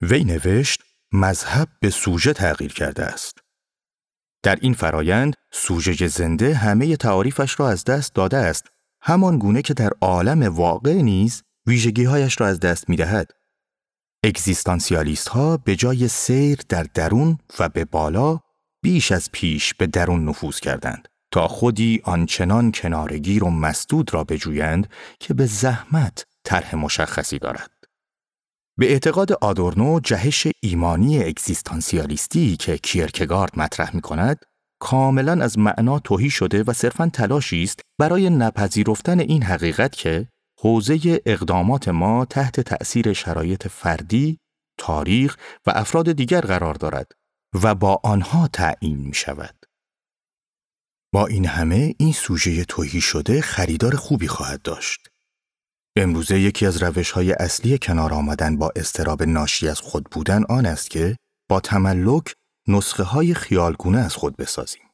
وی 0.00 0.24
نوشت 0.24 0.82
مذهب 1.12 1.68
به 1.80 1.90
سوژه 1.90 2.32
تغییر 2.32 2.72
کرده 2.72 3.04
است. 3.04 3.38
در 4.42 4.58
این 4.60 4.74
فرایند 4.74 5.34
سوژه 5.52 6.06
زنده 6.06 6.54
همه 6.54 6.96
تعاریفش 6.96 7.60
را 7.60 7.68
از 7.68 7.84
دست 7.84 8.14
داده 8.14 8.36
است 8.36 8.64
همان 9.02 9.38
گونه 9.38 9.62
که 9.62 9.74
در 9.74 9.90
عالم 10.00 10.42
واقع 10.42 11.02
نیز 11.02 11.42
ویژگیهایش 11.66 12.40
را 12.40 12.46
از 12.46 12.60
دست 12.60 12.88
می 12.88 12.96
دهد. 12.96 13.30
اگزیستانسیالیست 14.24 15.28
ها 15.28 15.56
به 15.56 15.76
جای 15.76 16.08
سیر 16.08 16.58
در 16.68 16.82
درون 16.82 17.38
و 17.58 17.68
به 17.68 17.84
بالا 17.84 18.40
بیش 18.82 19.12
از 19.12 19.28
پیش 19.32 19.74
به 19.74 19.86
درون 19.86 20.28
نفوذ 20.28 20.60
کردند 20.60 21.08
تا 21.30 21.48
خودی 21.48 22.00
آنچنان 22.04 22.72
کنارگیر 22.72 23.44
و 23.44 23.50
مسدود 23.50 24.14
را 24.14 24.24
بجویند 24.24 24.90
که 25.20 25.34
به 25.34 25.46
زحمت 25.46 26.26
طرح 26.44 26.74
مشخصی 26.74 27.38
دارد. 27.38 27.70
به 28.78 28.92
اعتقاد 28.92 29.32
آدورنو 29.32 30.00
جهش 30.00 30.46
ایمانی 30.62 31.24
اگزیستانسیالیستی 31.24 32.56
که 32.56 32.78
کیرکگارد 32.78 33.58
مطرح 33.58 33.96
می 33.96 34.00
کند 34.00 34.44
کاملا 34.80 35.44
از 35.44 35.58
معنا 35.58 35.98
توهی 35.98 36.30
شده 36.30 36.62
و 36.62 36.72
صرفا 36.72 37.10
تلاشی 37.12 37.62
است 37.62 37.80
برای 38.00 38.30
نپذیرفتن 38.30 39.20
این 39.20 39.42
حقیقت 39.42 39.92
که 39.92 40.28
حوزه 40.60 41.20
اقدامات 41.26 41.88
ما 41.88 42.24
تحت 42.24 42.60
تأثیر 42.60 43.12
شرایط 43.12 43.68
فردی، 43.68 44.38
تاریخ 44.78 45.36
و 45.66 45.72
افراد 45.74 46.12
دیگر 46.12 46.40
قرار 46.40 46.74
دارد 46.74 47.12
و 47.62 47.74
با 47.74 48.00
آنها 48.04 48.48
تعیین 48.48 48.98
می 48.98 49.14
شود. 49.14 49.54
با 51.12 51.26
این 51.26 51.46
همه 51.46 51.94
این 51.98 52.12
سوژه 52.12 52.64
توهی 52.64 53.00
شده 53.00 53.40
خریدار 53.40 53.96
خوبی 53.96 54.28
خواهد 54.28 54.62
داشت. 54.62 55.08
امروزه 55.96 56.40
یکی 56.40 56.66
از 56.66 56.82
روش 56.82 57.10
های 57.10 57.32
اصلی 57.32 57.78
کنار 57.78 58.14
آمدن 58.14 58.56
با 58.56 58.72
استراب 58.76 59.22
ناشی 59.22 59.68
از 59.68 59.80
خود 59.80 60.04
بودن 60.10 60.44
آن 60.48 60.66
است 60.66 60.90
که 60.90 61.16
با 61.48 61.60
تملک 61.60 62.34
نسخه 62.70 63.02
های 63.02 63.34
خیالگونه 63.34 63.98
از 63.98 64.14
خود 64.14 64.36
بسازیم. 64.36 64.90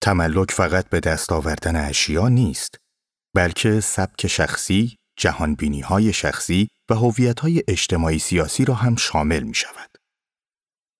تملک 0.00 0.50
فقط 0.50 0.88
به 0.88 1.00
دست 1.00 1.32
آوردن 1.32 1.76
اشیا 1.76 2.28
نیست، 2.28 2.78
بلکه 3.34 3.80
سبک 3.80 4.26
شخصی، 4.26 4.96
جهانبینی 5.16 5.80
های 5.80 6.12
شخصی 6.12 6.68
و 6.90 6.94
هویت 6.94 7.40
های 7.40 7.62
اجتماعی 7.68 8.18
سیاسی 8.18 8.64
را 8.64 8.74
هم 8.74 8.96
شامل 8.96 9.42
می 9.42 9.54
شود. 9.54 9.90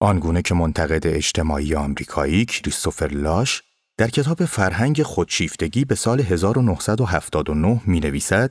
آنگونه 0.01 0.43
که 0.43 0.55
منتقد 0.55 1.07
اجتماعی 1.07 1.75
آمریکایی 1.75 2.45
کریستوفر 2.45 3.07
لاش 3.07 3.63
در 3.99 4.09
کتاب 4.09 4.45
فرهنگ 4.45 5.03
خودشیفتگی 5.03 5.85
به 5.85 5.95
سال 5.95 6.21
1979 6.21 7.81
می 7.87 8.01
نویسد 8.01 8.51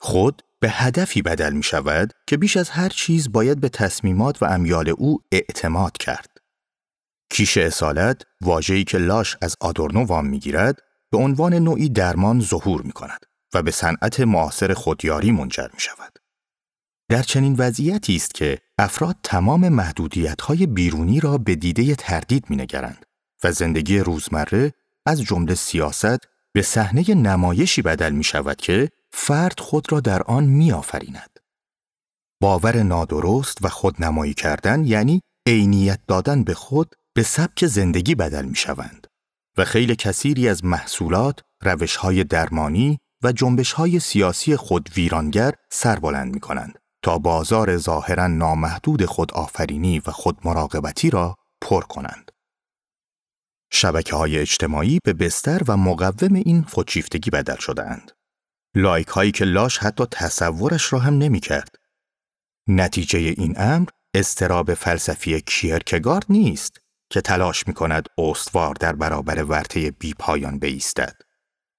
خود 0.00 0.42
به 0.60 0.70
هدفی 0.70 1.22
بدل 1.22 1.52
می 1.52 1.62
شود 1.62 2.12
که 2.26 2.36
بیش 2.36 2.56
از 2.56 2.70
هر 2.70 2.88
چیز 2.88 3.32
باید 3.32 3.60
به 3.60 3.68
تصمیمات 3.68 4.42
و 4.42 4.46
امیال 4.46 4.88
او 4.88 5.18
اعتماد 5.32 5.96
کرد. 5.96 6.35
کیش 7.30 7.56
اصالت 7.56 8.22
واجهی 8.40 8.84
که 8.84 8.98
لاش 8.98 9.36
از 9.42 9.56
آدورنو 9.60 10.04
وام 10.04 10.26
می‌گیرد 10.26 10.82
به 11.10 11.18
عنوان 11.18 11.54
نوعی 11.54 11.88
درمان 11.88 12.40
ظهور 12.40 12.82
می 12.82 12.92
کند 12.92 13.26
و 13.54 13.62
به 13.62 13.70
صنعت 13.70 14.20
معاصر 14.20 14.74
خودیاری 14.74 15.30
منجر 15.30 15.68
می 15.74 15.80
شود. 15.80 16.18
در 17.08 17.22
چنین 17.22 17.54
وضعیتی 17.58 18.16
است 18.16 18.34
که 18.34 18.58
افراد 18.78 19.16
تمام 19.22 19.68
محدودیت‌های 19.68 20.66
بیرونی 20.66 21.20
را 21.20 21.38
به 21.38 21.54
دیده 21.54 21.94
تردید 21.94 22.44
نگرند 22.50 23.06
و 23.44 23.52
زندگی 23.52 23.98
روزمره 23.98 24.72
از 25.06 25.22
جمله 25.22 25.54
سیاست 25.54 26.18
به 26.52 26.62
صحنه 26.62 27.14
نمایشی 27.14 27.82
بدل 27.82 28.10
می 28.10 28.24
شود 28.24 28.56
که 28.56 28.90
فرد 29.12 29.60
خود 29.60 29.92
را 29.92 30.00
در 30.00 30.22
آن 30.22 30.44
می 30.44 30.72
آفریند. 30.72 31.38
باور 32.40 32.82
نادرست 32.82 33.58
و 33.62 33.68
خودنمایی 33.68 34.34
کردن 34.34 34.84
یعنی 34.84 35.22
عینیت 35.46 36.00
دادن 36.08 36.44
به 36.44 36.54
خود 36.54 36.96
به 37.16 37.22
سبک 37.22 37.66
زندگی 37.66 38.14
بدل 38.14 38.44
می 38.44 38.54
شوند 38.56 39.06
و 39.56 39.64
خیلی 39.64 39.96
کثیری 39.96 40.48
از 40.48 40.64
محصولات، 40.64 41.40
روشهای 41.62 42.24
درمانی 42.24 42.98
و 43.22 43.32
جنبشهای 43.32 44.00
سیاسی 44.00 44.56
خود 44.56 44.90
ویرانگر 44.96 45.54
سر 45.70 45.98
بلند 45.98 46.34
می 46.34 46.40
کنند 46.40 46.78
تا 47.02 47.18
بازار 47.18 47.76
ظاهرا 47.76 48.26
نامحدود 48.26 49.04
خود 49.04 49.32
آفرینی 49.32 49.98
و 50.06 50.10
خود 50.10 50.38
مراقبتی 50.44 51.10
را 51.10 51.36
پر 51.60 51.80
کنند. 51.80 52.30
شبکه 53.72 54.16
های 54.16 54.38
اجتماعی 54.38 54.98
به 55.04 55.12
بستر 55.12 55.62
و 55.68 55.76
مقوم 55.76 56.34
این 56.34 56.62
خودشیفتگی 56.62 57.30
بدل 57.30 57.56
شدهاند. 57.56 58.12
لایک 58.74 59.08
هایی 59.08 59.32
که 59.32 59.44
لاش 59.44 59.78
حتی 59.78 60.04
تصورش 60.10 60.92
را 60.92 60.98
هم 60.98 61.18
نمی 61.18 61.40
کرد. 61.40 61.74
نتیجه 62.68 63.18
این 63.18 63.54
امر 63.56 63.88
استراب 64.14 64.74
فلسفی 64.74 65.40
کیرکگارد 65.40 66.26
نیست 66.28 66.85
که 67.10 67.20
تلاش 67.20 67.66
می 67.66 67.74
کند 67.74 68.08
استوار 68.18 68.74
در 68.74 68.92
برابر 68.92 69.44
ورطه 69.44 69.90
بی 69.90 70.14
پایان 70.14 70.58
بیستد. 70.58 71.16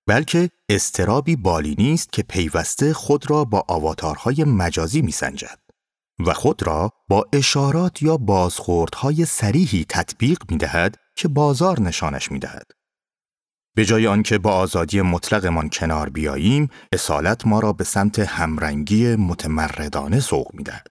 بلکه 0.07 0.49
استرابی 0.69 1.35
بالی 1.35 1.75
نیست 1.77 2.11
که 2.11 2.23
پیوسته 2.23 2.93
خود 2.93 3.29
را 3.29 3.43
با 3.43 3.65
آواتارهای 3.67 4.43
مجازی 4.43 5.01
می 5.01 5.11
سنجد 5.11 5.59
و 6.25 6.33
خود 6.33 6.63
را 6.63 6.91
با 7.07 7.25
اشارات 7.33 8.03
یا 8.03 8.17
بازخوردهای 8.17 9.25
سریحی 9.25 9.85
تطبیق 9.89 10.37
می 10.49 10.57
دهد 10.57 10.95
که 11.15 11.27
بازار 11.27 11.79
نشانش 11.79 12.31
می 12.31 12.39
دهد. 12.39 12.71
به 13.75 13.85
جای 13.85 14.07
آنکه 14.07 14.37
با 14.37 14.51
آزادی 14.51 15.01
مطلقمان 15.01 15.69
کنار 15.69 16.09
بیاییم، 16.09 16.69
اصالت 16.91 17.47
ما 17.47 17.59
را 17.59 17.73
به 17.73 17.83
سمت 17.83 18.19
همرنگی 18.19 19.15
متمردانه 19.15 20.19
سوق 20.19 20.53
می 20.53 20.63
دهد. 20.63 20.87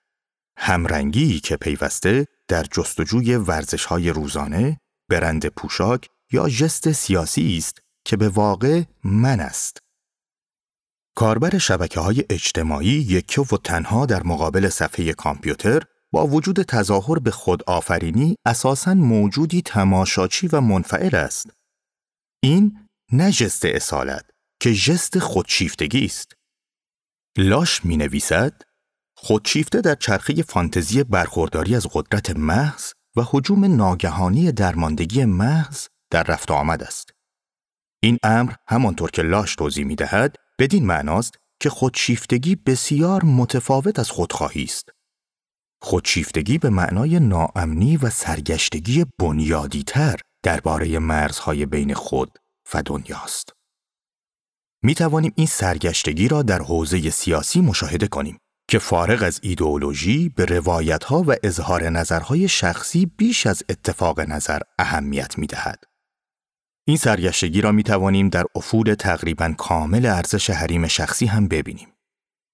همرنگی 0.59 1.41
که 1.41 1.57
پیوسته 1.57 2.27
در 2.49 2.63
جستجوی 2.63 3.37
ورزش 3.37 3.85
های 3.85 4.11
روزانه، 4.11 4.81
برند 5.11 5.47
پوشاک 5.47 6.09
یا 6.33 6.49
جست 6.49 6.93
سیاسی 6.93 7.57
است 7.57 7.79
که 8.05 8.17
به 8.17 8.29
واقع 8.29 8.83
من 9.05 9.41
است. 9.41 9.79
کاربر 11.17 11.59
شبکه 11.59 12.01
های 12.01 12.25
اجتماعی 12.31 12.89
یکی 12.89 13.41
و 13.41 13.57
تنها 13.65 14.07
در 14.07 14.23
مقابل 14.23 14.69
صفحه 14.69 15.13
کامپیوتر 15.13 15.83
با 16.13 16.27
وجود 16.27 16.63
تظاهر 16.63 17.19
به 17.19 17.31
خود 17.31 17.63
آفرینی 17.63 18.37
اساساً 18.47 18.95
موجودی 18.95 19.63
تماشاچی 19.63 20.49
و 20.49 20.61
منفعل 20.61 21.15
است. 21.15 21.51
این 22.43 22.89
نه 23.13 23.33
جست 23.33 23.65
اصالت 23.65 24.31
که 24.61 24.75
جست 24.75 25.19
خودشیفتگی 25.19 26.05
است. 26.05 26.33
لاش 27.39 27.85
می 27.85 27.97
نویسد 27.97 28.63
خودشیفته 29.27 29.81
در 29.81 29.95
چرخه 29.95 30.43
فانتزی 30.43 31.05
برخورداری 31.05 31.77
از 31.77 31.87
قدرت 31.93 32.31
محض 32.37 32.93
و 33.17 33.23
حجوم 33.31 33.77
ناگهانی 33.77 34.53
درماندگی 34.53 35.25
محض 35.25 35.87
در 36.11 36.23
رفت 36.23 36.51
آمد 36.51 36.83
است. 36.83 37.11
این 38.03 38.19
امر 38.23 38.53
همانطور 38.69 39.11
که 39.11 39.23
لاش 39.23 39.55
توضیح 39.55 39.85
می 39.85 39.97
دهد 39.97 40.37
بدین 40.59 40.87
معناست 40.87 41.39
که 41.61 41.71
خودشیفتگی 41.71 42.57
بسیار 42.57 43.25
متفاوت 43.25 43.99
از 43.99 44.11
خودخواهی 44.11 44.65
است. 44.65 44.89
خودشیفتگی 45.83 46.59
به 46.59 46.71
معنای 46.71 47.21
ناامنی 47.21 47.97
و 47.97 48.11
سرگشتگی 48.11 49.05
بنیادی 49.19 49.83
تر 49.83 50.17
درباره 50.43 50.99
مرزهای 50.99 51.67
بین 51.67 51.95
خود 51.95 52.39
و 52.75 52.83
دنیاست. 52.87 53.53
می 54.83 54.95
توانیم 54.95 55.33
این 55.37 55.47
سرگشتگی 55.47 56.29
را 56.29 56.43
در 56.43 56.63
حوزه 56.63 57.11
سیاسی 57.11 57.61
مشاهده 57.61 58.09
کنیم 58.09 58.39
که 58.69 58.79
فارغ 58.79 59.23
از 59.23 59.41
ایدئولوژی 59.43 60.29
به 60.29 60.45
روایتها 60.45 61.25
و 61.27 61.35
اظهار 61.43 61.89
نظرهای 61.89 62.49
شخصی 62.49 63.07
بیش 63.07 63.47
از 63.47 63.63
اتفاق 63.69 64.21
نظر 64.21 64.61
اهمیت 64.79 65.39
می 65.39 65.47
دهد. 65.47 65.85
این 66.89 66.97
سرگشتگی 66.97 67.61
را 67.61 67.73
می 67.73 67.83
توانیم 67.83 68.29
در 68.29 68.45
افول 68.55 68.95
تقریبا 68.95 69.55
کامل 69.59 70.07
ارزش 70.07 70.51
حریم 70.51 70.87
شخصی 70.87 71.27
هم 71.27 71.49
ببینیم. 71.49 71.89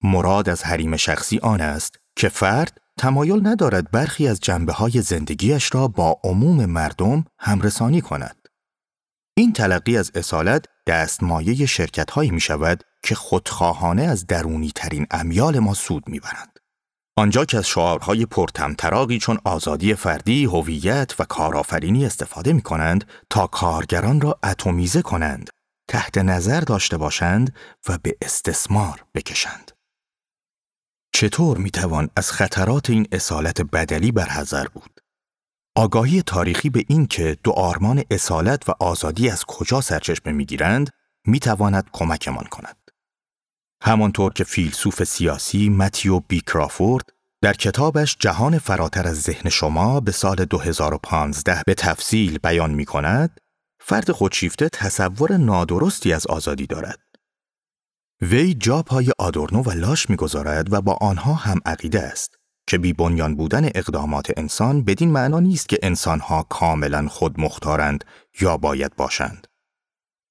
مراد 0.02 0.48
از 0.48 0.64
حریم 0.64 0.96
شخصی 0.96 1.38
آن 1.38 1.60
است 1.60 1.96
که 2.16 2.28
فرد 2.28 2.78
تمایل 2.98 3.46
ندارد 3.46 3.90
برخی 3.90 4.28
از 4.28 4.40
جنبه 4.40 4.72
های 4.72 5.02
زندگیش 5.02 5.74
را 5.74 5.88
با 5.88 6.20
عموم 6.24 6.66
مردم 6.66 7.24
همرسانی 7.38 8.00
کند. 8.00 8.48
این 9.36 9.52
تلقی 9.52 9.96
از 9.96 10.10
اصالت 10.14 10.64
دستمایه 10.86 11.66
شرکت 11.66 12.10
هایی 12.10 12.30
می 12.30 12.40
شود 12.40 12.84
که 13.02 13.14
خودخواهانه 13.14 14.02
از 14.02 14.26
درونی 14.26 14.72
ترین 14.74 15.06
امیال 15.10 15.58
ما 15.58 15.74
سود 15.74 16.08
می 16.08 16.20
برند. 16.20 16.58
آنجا 17.16 17.44
که 17.44 17.58
از 17.58 17.66
شعارهای 17.66 18.26
پرتمطراقی 18.26 19.18
چون 19.18 19.38
آزادی 19.44 19.94
فردی، 19.94 20.44
هویت 20.44 21.14
و 21.18 21.24
کارآفرینی 21.24 22.06
استفاده 22.06 22.52
می 22.52 22.62
کنند 22.62 23.04
تا 23.30 23.46
کارگران 23.46 24.20
را 24.20 24.38
اتمیزه 24.42 25.02
کنند، 25.02 25.50
تحت 25.88 26.18
نظر 26.18 26.60
داشته 26.60 26.96
باشند 26.96 27.54
و 27.88 27.98
به 28.02 28.16
استثمار 28.22 29.04
بکشند. 29.14 29.72
چطور 31.14 31.58
می 31.58 31.70
توان 31.70 32.10
از 32.16 32.30
خطرات 32.30 32.90
این 32.90 33.06
اصالت 33.12 33.60
بدلی 33.60 34.12
برحضر 34.12 34.66
بود؟ 34.66 35.01
آگاهی 35.76 36.22
تاریخی 36.22 36.70
به 36.70 36.84
این 36.88 37.06
که 37.06 37.36
دو 37.44 37.50
آرمان 37.50 38.04
اصالت 38.10 38.68
و 38.68 38.72
آزادی 38.80 39.30
از 39.30 39.44
کجا 39.44 39.80
سرچشمه 39.80 40.32
می 40.32 40.46
گیرند 40.46 40.90
می 41.26 41.38
تواند 41.38 41.90
کمکمان 41.92 42.44
کند. 42.44 42.76
همانطور 43.82 44.32
که 44.32 44.44
فیلسوف 44.44 45.04
سیاسی 45.04 45.68
متیو 45.68 46.20
بیکرافورد 46.20 47.12
در 47.42 47.52
کتابش 47.52 48.16
جهان 48.20 48.58
فراتر 48.58 49.08
از 49.08 49.20
ذهن 49.22 49.50
شما 49.50 50.00
به 50.00 50.12
سال 50.12 50.44
2015 50.44 51.62
به 51.66 51.74
تفصیل 51.74 52.38
بیان 52.38 52.70
می 52.70 52.84
کند، 52.84 53.40
فرد 53.80 54.10
خودشیفته 54.10 54.68
تصور 54.68 55.36
نادرستی 55.36 56.12
از 56.12 56.26
آزادی 56.26 56.66
دارد. 56.66 56.98
وی 58.20 58.54
جا 58.54 58.82
پای 58.82 59.12
آدورنو 59.18 59.62
و 59.62 59.70
لاش 59.70 60.10
می‌گذارد 60.10 60.72
و 60.72 60.80
با 60.80 60.98
آنها 61.00 61.34
هم 61.34 61.60
عقیده 61.66 62.02
است 62.02 62.41
که 62.72 62.78
بی 62.78 62.92
بنیان 62.92 63.34
بودن 63.34 63.64
اقدامات 63.64 64.32
انسان 64.36 64.84
بدین 64.84 65.10
معنا 65.10 65.40
نیست 65.40 65.68
که 65.68 65.78
انسانها 65.82 66.42
کاملا 66.42 67.08
خود 67.08 67.40
مختارند 67.40 68.04
یا 68.40 68.56
باید 68.56 68.96
باشند. 68.96 69.46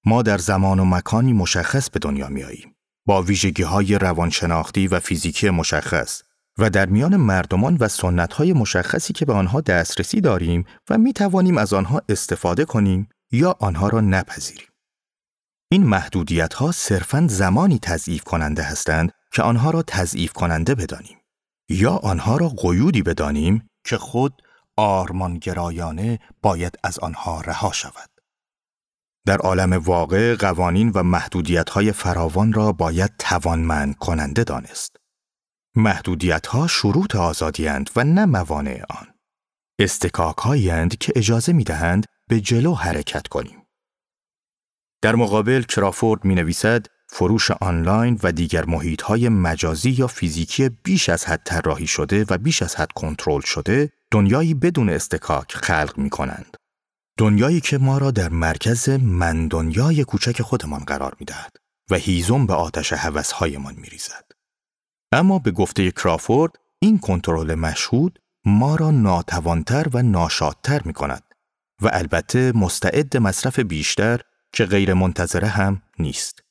ما 0.06 0.22
در 0.22 0.38
زمان 0.38 0.80
و 0.80 0.86
مکانی 0.86 1.34
مشخص 1.34 1.90
به 1.90 2.00
دنیا 2.00 2.28
می 2.28 2.44
آییم. 2.44 2.76
با 3.06 3.22
ویژگی 3.22 3.64
های 3.64 3.98
روانشناختی 3.98 4.88
و 4.88 5.00
فیزیکی 5.00 5.50
مشخص 5.50 6.22
و 6.58 6.70
در 6.70 6.86
میان 6.86 7.16
مردمان 7.16 7.78
و 7.80 7.88
سنتهای 7.88 8.54
مشخصی 8.54 9.14
که 9.14 9.26
به 9.26 9.34
آنها 9.34 9.62
دسترسی 9.62 10.22
داریم 10.22 10.66
و 10.90 10.98
می 10.98 11.14
توانیم 11.14 11.58
از 11.58 11.74
آنها 11.74 12.02
استفاده 12.10 12.66
کنیم 12.66 13.10
یا 13.32 13.56
آنها 13.60 13.90
را 13.90 14.02
نپذیریم. 14.02 14.68
این 15.72 15.84
محدودیت 15.84 16.54
ها 16.54 16.72
صرفاً 16.72 17.28
زمانی 17.30 17.80
تضعیف 17.80 18.24
کننده 18.24 18.64
هستند 18.64 19.12
که 19.32 19.42
آنها 19.42 19.72
را 19.72 19.84
تضعیف 19.84 20.34
کننده 20.34 20.76
بدانیم 20.76 21.21
یا 21.72 21.92
آنها 21.92 22.38
را 22.38 22.50
قیودی 22.50 23.02
بدانیم 23.02 23.70
که 23.86 23.98
خود 23.98 24.42
آرمانگرایانه 24.78 26.20
باید 26.42 26.76
از 26.84 27.00
آنها 27.00 27.42
رها 27.42 27.72
شود. 27.72 28.10
در 29.26 29.38
عالم 29.38 29.74
واقع 29.74 30.36
قوانین 30.36 30.90
و 30.90 31.04
محدودیت 31.04 31.70
های 31.70 31.92
فراوان 31.92 32.54
را 32.54 32.72
باید 32.72 33.12
توانمند 33.20 33.96
کننده 33.98 34.44
دانست. 34.44 34.96
محدودیت 35.76 36.48
ها 36.48 36.68
شروط 36.68 37.16
آزادی 37.16 37.68
و 37.96 38.04
نه 38.04 38.26
موانع 38.26 38.84
آن. 38.90 39.08
استکاک 39.80 40.36
که 41.00 41.14
اجازه 41.16 41.54
می 41.54 41.64
دهند 41.64 42.06
به 42.28 42.42
جلو 42.42 42.74
حرکت 42.74 43.28
کنیم. 43.28 43.62
در 45.02 45.16
مقابل 45.16 45.62
کرافورد 45.62 46.26
می 46.26 46.36
نویسد 46.36 46.86
فروش 47.14 47.52
آنلاین 47.52 48.20
و 48.24 48.32
دیگر 48.32 48.66
محیط 48.66 49.02
های 49.02 49.30
مجازی 49.30 49.90
یا 49.90 50.08
فیزیکی 50.08 50.70
بیش 50.70 51.10
از 51.10 51.26
حد 51.26 51.42
طراحی 51.46 51.88
شده 51.88 52.26
و 52.30 52.38
بیش 52.38 52.62
از 52.62 52.76
حد 52.76 52.92
کنترل 52.92 53.42
شده 53.42 53.92
دنیایی 54.12 54.54
بدون 54.54 54.90
استکاک 54.90 55.56
خلق 55.56 55.94
می 55.98 56.10
کنند. 56.10 56.58
دنیایی 57.18 57.62
که 57.62 57.78
ما 57.78 57.98
را 57.98 58.12
در 58.12 58.30
مرکز 58.30 58.90
من 58.90 59.48
دنیای 59.48 60.04
کوچک 60.04 60.42
خودمان 60.42 60.80
قرار 60.80 61.16
می 61.20 61.26
دهد 61.26 61.58
و 61.90 61.96
هیزم 61.96 62.46
به 62.46 62.54
آتش 62.54 62.94
هوسهایمان 62.94 63.76
می 63.76 63.90
ریزد. 63.90 64.32
اما 65.12 65.40
به 65.40 65.52
گفته 65.52 65.92
کرافورد 65.92 66.52
این 66.80 67.00
کنترل 67.00 67.56
مشهود 67.56 68.20
ما 68.46 68.76
را 68.76 68.92
ناتوانتر 68.92 69.88
و 69.94 70.02
ناشادتر 70.02 70.82
می 70.86 70.94
کند 70.94 71.24
و 71.82 71.90
البته 71.94 72.52
مستعد 72.56 73.18
مصرف 73.18 73.60
بیشتر 73.60 74.20
که 74.54 74.66
غیر 74.66 74.94
منتظره 74.94 75.48
هم 75.48 75.82
نیست. 76.00 76.51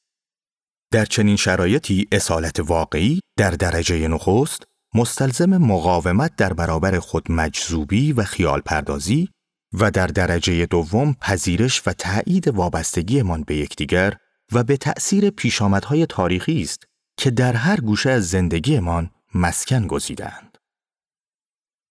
در 0.92 1.04
چنین 1.04 1.36
شرایطی 1.36 2.08
اصالت 2.12 2.60
واقعی 2.60 3.20
در 3.36 3.50
درجه 3.50 4.08
نخست 4.08 4.64
مستلزم 4.94 5.56
مقاومت 5.56 6.36
در 6.36 6.52
برابر 6.52 6.98
خود 6.98 7.32
مجذوبی 7.32 8.12
و 8.12 8.22
خیال 8.24 8.60
پردازی 8.60 9.28
و 9.72 9.90
در 9.90 10.06
درجه 10.06 10.66
دوم 10.66 11.14
پذیرش 11.20 11.82
و 11.86 11.92
تایید 11.92 12.48
وابستگیمان 12.48 13.42
به 13.42 13.56
یکدیگر 13.56 14.16
و 14.52 14.64
به 14.64 14.76
تأثیر 14.76 15.30
پیشامدهای 15.30 16.06
تاریخی 16.06 16.62
است 16.62 16.84
که 17.16 17.30
در 17.30 17.52
هر 17.52 17.80
گوشه 17.80 18.10
از 18.10 18.28
زندگیمان 18.28 19.10
مسکن 19.34 19.86
گزیدند. 19.86 20.58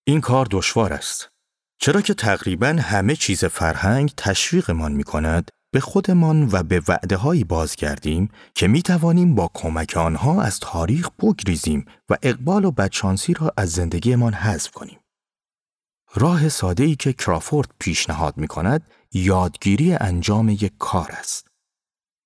این 0.08 0.22
کار 0.22 0.48
دشوار 0.52 0.94
است. 0.94 1.30
چرا 1.82 2.02
که 2.02 2.14
تقریبا 2.14 2.68
همه 2.68 3.16
چیز 3.16 3.46
فرهنگ 3.46 4.14
تشویقمان 4.18 4.92
می 4.92 5.04
کند 5.04 5.52
به 5.72 5.80
خودمان 5.80 6.50
و 6.52 6.64
به 6.64 6.82
وعده 6.88 7.18
هایی 7.18 7.44
بازگردیم 7.44 8.30
که 8.56 8.68
می 8.68 8.82
توانیم 8.82 9.36
با 9.36 9.52
کمک 9.54 9.98
آنها 9.98 10.42
از 10.42 10.60
تاریخ 10.60 11.10
بگریزیم 11.10 11.86
و 12.10 12.18
اقبال 12.22 12.66
و 12.66 12.72
بدشانسی 12.72 13.34
را 13.34 13.54
از 13.58 13.72
زندگیمان 13.72 14.34
حذف 14.34 14.72
کنیم. 14.72 15.00
راه 16.16 16.50
ساده 16.50 16.84
ای 16.84 16.96
که 16.96 17.14
کرافورد 17.14 17.72
پیشنهاد 17.80 18.38
می 18.38 18.48
کند 18.48 18.90
یادگیری 19.14 19.94
انجام 19.94 20.50
یک 20.50 20.72
کار 20.80 21.12
است. 21.12 21.48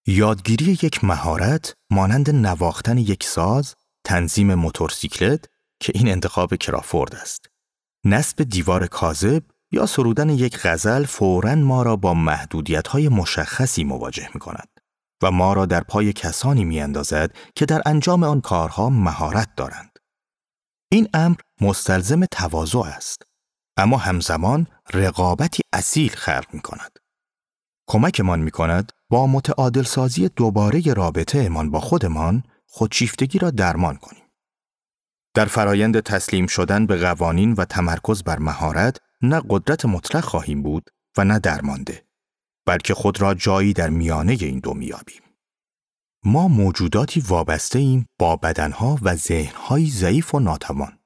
یادگیری 0.07 0.71
یک 0.71 1.03
مهارت 1.03 1.75
مانند 1.89 2.29
نواختن 2.29 2.97
یک 2.97 3.23
ساز، 3.23 3.75
تنظیم 4.03 4.55
موتورسیکلت 4.55 5.45
که 5.79 5.91
این 5.95 6.07
انتخاب 6.07 6.55
کرافورد 6.55 7.15
است. 7.15 7.49
نصب 8.05 8.43
دیوار 8.43 8.87
کاذب 8.87 9.43
یا 9.73 9.85
سرودن 9.85 10.29
یک 10.29 10.59
غزل 10.63 11.05
فوراً 11.05 11.55
ما 11.55 11.83
را 11.83 11.95
با 11.95 12.13
محدودیت 12.13 12.87
های 12.87 13.09
مشخصی 13.09 13.83
مواجه 13.83 14.29
می 14.33 14.39
کند 14.39 14.69
و 15.23 15.31
ما 15.31 15.53
را 15.53 15.65
در 15.65 15.81
پای 15.81 16.13
کسانی 16.13 16.65
می 16.65 16.81
اندازد 16.81 17.35
که 17.55 17.65
در 17.65 17.81
انجام 17.85 18.23
آن 18.23 18.41
کارها 18.41 18.89
مهارت 18.89 19.49
دارند. 19.57 19.99
این 20.91 21.07
امر 21.13 21.35
مستلزم 21.61 22.25
تواضع 22.25 22.79
است 22.79 23.21
اما 23.77 23.97
همزمان 23.97 24.67
رقابتی 24.93 25.63
اصیل 25.73 26.11
خلق 26.15 26.53
می 26.53 26.59
کند. 26.59 26.99
کمکمان 27.87 28.39
می 28.39 28.51
کند 28.51 28.91
با 29.09 29.27
متعادل 29.27 29.83
سازی 29.83 30.29
دوباره 30.29 30.93
رابطه 30.93 31.39
امان 31.39 31.71
با 31.71 31.79
خودمان 31.79 32.43
خودشیفتگی 32.67 33.39
را 33.39 33.49
درمان 33.49 33.95
کنیم. 33.95 34.23
در 35.35 35.45
فرایند 35.45 35.99
تسلیم 35.99 36.47
شدن 36.47 36.85
به 36.85 36.97
قوانین 36.97 37.53
و 37.53 37.65
تمرکز 37.65 38.23
بر 38.23 38.39
مهارت 38.39 38.97
نه 39.23 39.41
قدرت 39.49 39.85
مطلق 39.85 40.23
خواهیم 40.23 40.63
بود 40.63 40.89
و 41.17 41.23
نه 41.23 41.39
درمانده 41.39 42.05
بلکه 42.65 42.93
خود 42.93 43.21
را 43.21 43.33
جایی 43.33 43.73
در 43.73 43.89
میانه 43.89 44.37
این 44.41 44.59
دو 44.59 44.73
میابیم. 44.73 45.21
ما 46.25 46.47
موجوداتی 46.47 47.19
وابسته 47.19 47.79
ایم 47.79 48.05
با 48.19 48.35
بدنها 48.35 48.99
و 49.01 49.15
ذهنهایی 49.15 49.89
ضعیف 49.89 50.35
و 50.35 50.39
ناتوان. 50.39 50.99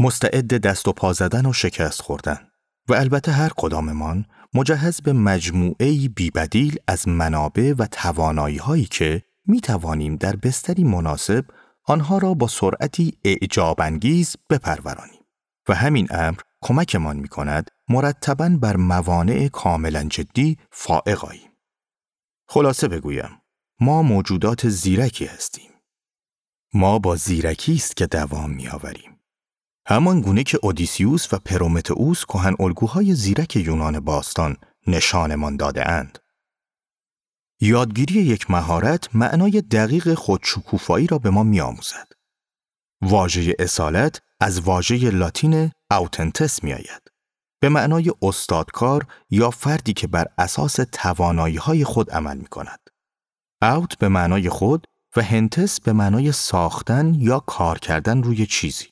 مستعد 0.00 0.54
دست 0.54 0.88
و 0.88 0.92
پا 0.92 1.12
زدن 1.12 1.46
و 1.46 1.52
شکست 1.52 2.02
خوردن 2.02 2.50
و 2.88 2.94
البته 2.94 3.32
هر 3.32 3.50
کداممان 3.56 4.26
مجهز 4.54 5.00
به 5.00 5.12
مجموعه 5.12 6.08
بیبدیل 6.08 6.76
از 6.88 7.08
منابع 7.08 7.74
و 7.78 7.86
توانایی 7.86 8.56
هایی 8.56 8.84
که 8.84 9.22
می 9.46 9.60
توانیم 9.60 10.16
در 10.16 10.36
بستری 10.36 10.84
مناسب 10.84 11.44
آنها 11.84 12.18
را 12.18 12.34
با 12.34 12.46
سرعتی 12.46 13.18
اعجابانگیز 13.24 14.36
بپرورانیم 14.50 15.20
و 15.68 15.74
همین 15.74 16.06
امر 16.10 16.40
کمکمان 16.62 17.16
می 17.16 17.28
کند 17.28 17.70
مرتبا 17.88 18.48
بر 18.48 18.76
موانع 18.76 19.48
کاملا 19.48 20.04
جدی 20.04 20.58
فائق 20.70 21.24
آییم. 21.24 21.50
خلاصه 22.48 22.88
بگویم 22.88 23.42
ما 23.80 24.02
موجودات 24.02 24.68
زیرکی 24.68 25.24
هستیم. 25.24 25.70
ما 26.74 26.98
با 26.98 27.16
زیرکی 27.16 27.74
است 27.74 27.96
که 27.96 28.06
دوام 28.06 28.50
می 28.50 28.68
آوریم. 28.68 29.20
همان 29.86 30.20
گونه 30.20 30.42
که 30.42 30.58
اودیسیوس 30.62 31.32
و 31.32 31.38
پرومتئوس 31.38 32.24
کهن 32.24 32.54
الگوهای 32.60 33.14
زیرک 33.14 33.56
یونان 33.56 34.00
باستان 34.00 34.56
نشانمان 34.86 35.56
داده 35.56 35.88
اند. 35.88 36.18
یادگیری 37.60 38.14
یک 38.14 38.50
مهارت 38.50 39.16
معنای 39.16 39.60
دقیق 39.60 40.14
خودشکوفایی 40.14 41.06
را 41.06 41.18
به 41.18 41.30
ما 41.30 41.42
میآموزد. 41.42 42.12
واژه 43.02 43.54
اصالت 43.58 44.22
از 44.40 44.60
واژه 44.60 45.10
لاتین 45.10 45.72
اوتنتس 45.90 46.64
می 46.64 46.72
آید. 46.72 47.02
به 47.60 47.68
معنای 47.68 48.12
استادکار 48.22 49.06
یا 49.30 49.50
فردی 49.50 49.92
که 49.92 50.06
بر 50.06 50.26
اساس 50.38 50.76
توانایی 50.92 51.56
های 51.56 51.84
خود 51.84 52.10
عمل 52.10 52.36
می 52.36 52.46
کند. 52.46 52.80
اوت 53.62 53.98
به 53.98 54.08
معنای 54.08 54.48
خود 54.48 54.86
و 55.16 55.22
هنتس 55.22 55.80
به 55.80 55.92
معنای 55.92 56.32
ساختن 56.32 57.14
یا 57.14 57.40
کار 57.40 57.78
کردن 57.78 58.22
روی 58.22 58.46
چیزی. 58.46 58.86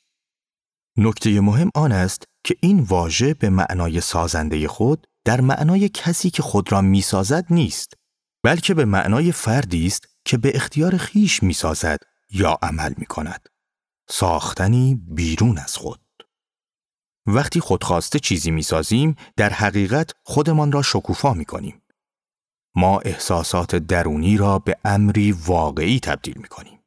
نکته 0.97 1.41
مهم 1.41 1.71
آن 1.75 1.93
است 1.93 2.25
که 2.45 2.57
این 2.61 2.81
واژه 2.81 3.35
به 3.35 3.51
معنای 3.51 4.01
سازنده 4.01 4.69
خود 4.69 5.07
در 5.25 5.41
معنای 5.41 5.89
کسی 5.89 6.31
که 6.31 6.43
خود 6.43 6.73
را 6.73 6.81
می‌سازد 6.81 7.47
نیست 7.51 7.95
بلکه 8.45 8.75
به 8.75 8.85
معنای 8.85 9.33
فردی 9.33 9.87
است 9.87 10.09
که 10.25 10.37
به 10.37 10.53
اختیار 10.55 10.97
خیش 10.97 11.43
می‌سازد 11.43 11.99
یا 12.31 12.59
عمل 12.63 12.95
می 12.97 13.07
کند. 13.07 13.49
ساختنی 14.11 14.95
بیرون 14.95 15.59
از 15.59 15.77
خود. 15.77 16.01
وقتی 17.27 17.61
خودخواسته 17.61 18.19
چیزی 18.19 18.51
می‌سازیم 18.51 19.17
در 19.37 19.51
حقیقت 19.53 20.15
خودمان 20.25 20.73
را 20.73 20.83
شکوفا 20.83 21.35
می 21.35 21.45
کنیم. 21.45 21.83
ما 22.77 22.99
احساسات 22.99 23.77
درونی 23.77 24.37
را 24.37 24.59
به 24.59 24.77
امری 24.85 25.33
واقعی 25.33 26.01
تبدیل 26.01 26.39
می 26.39 26.49
کنیم. 26.49 26.79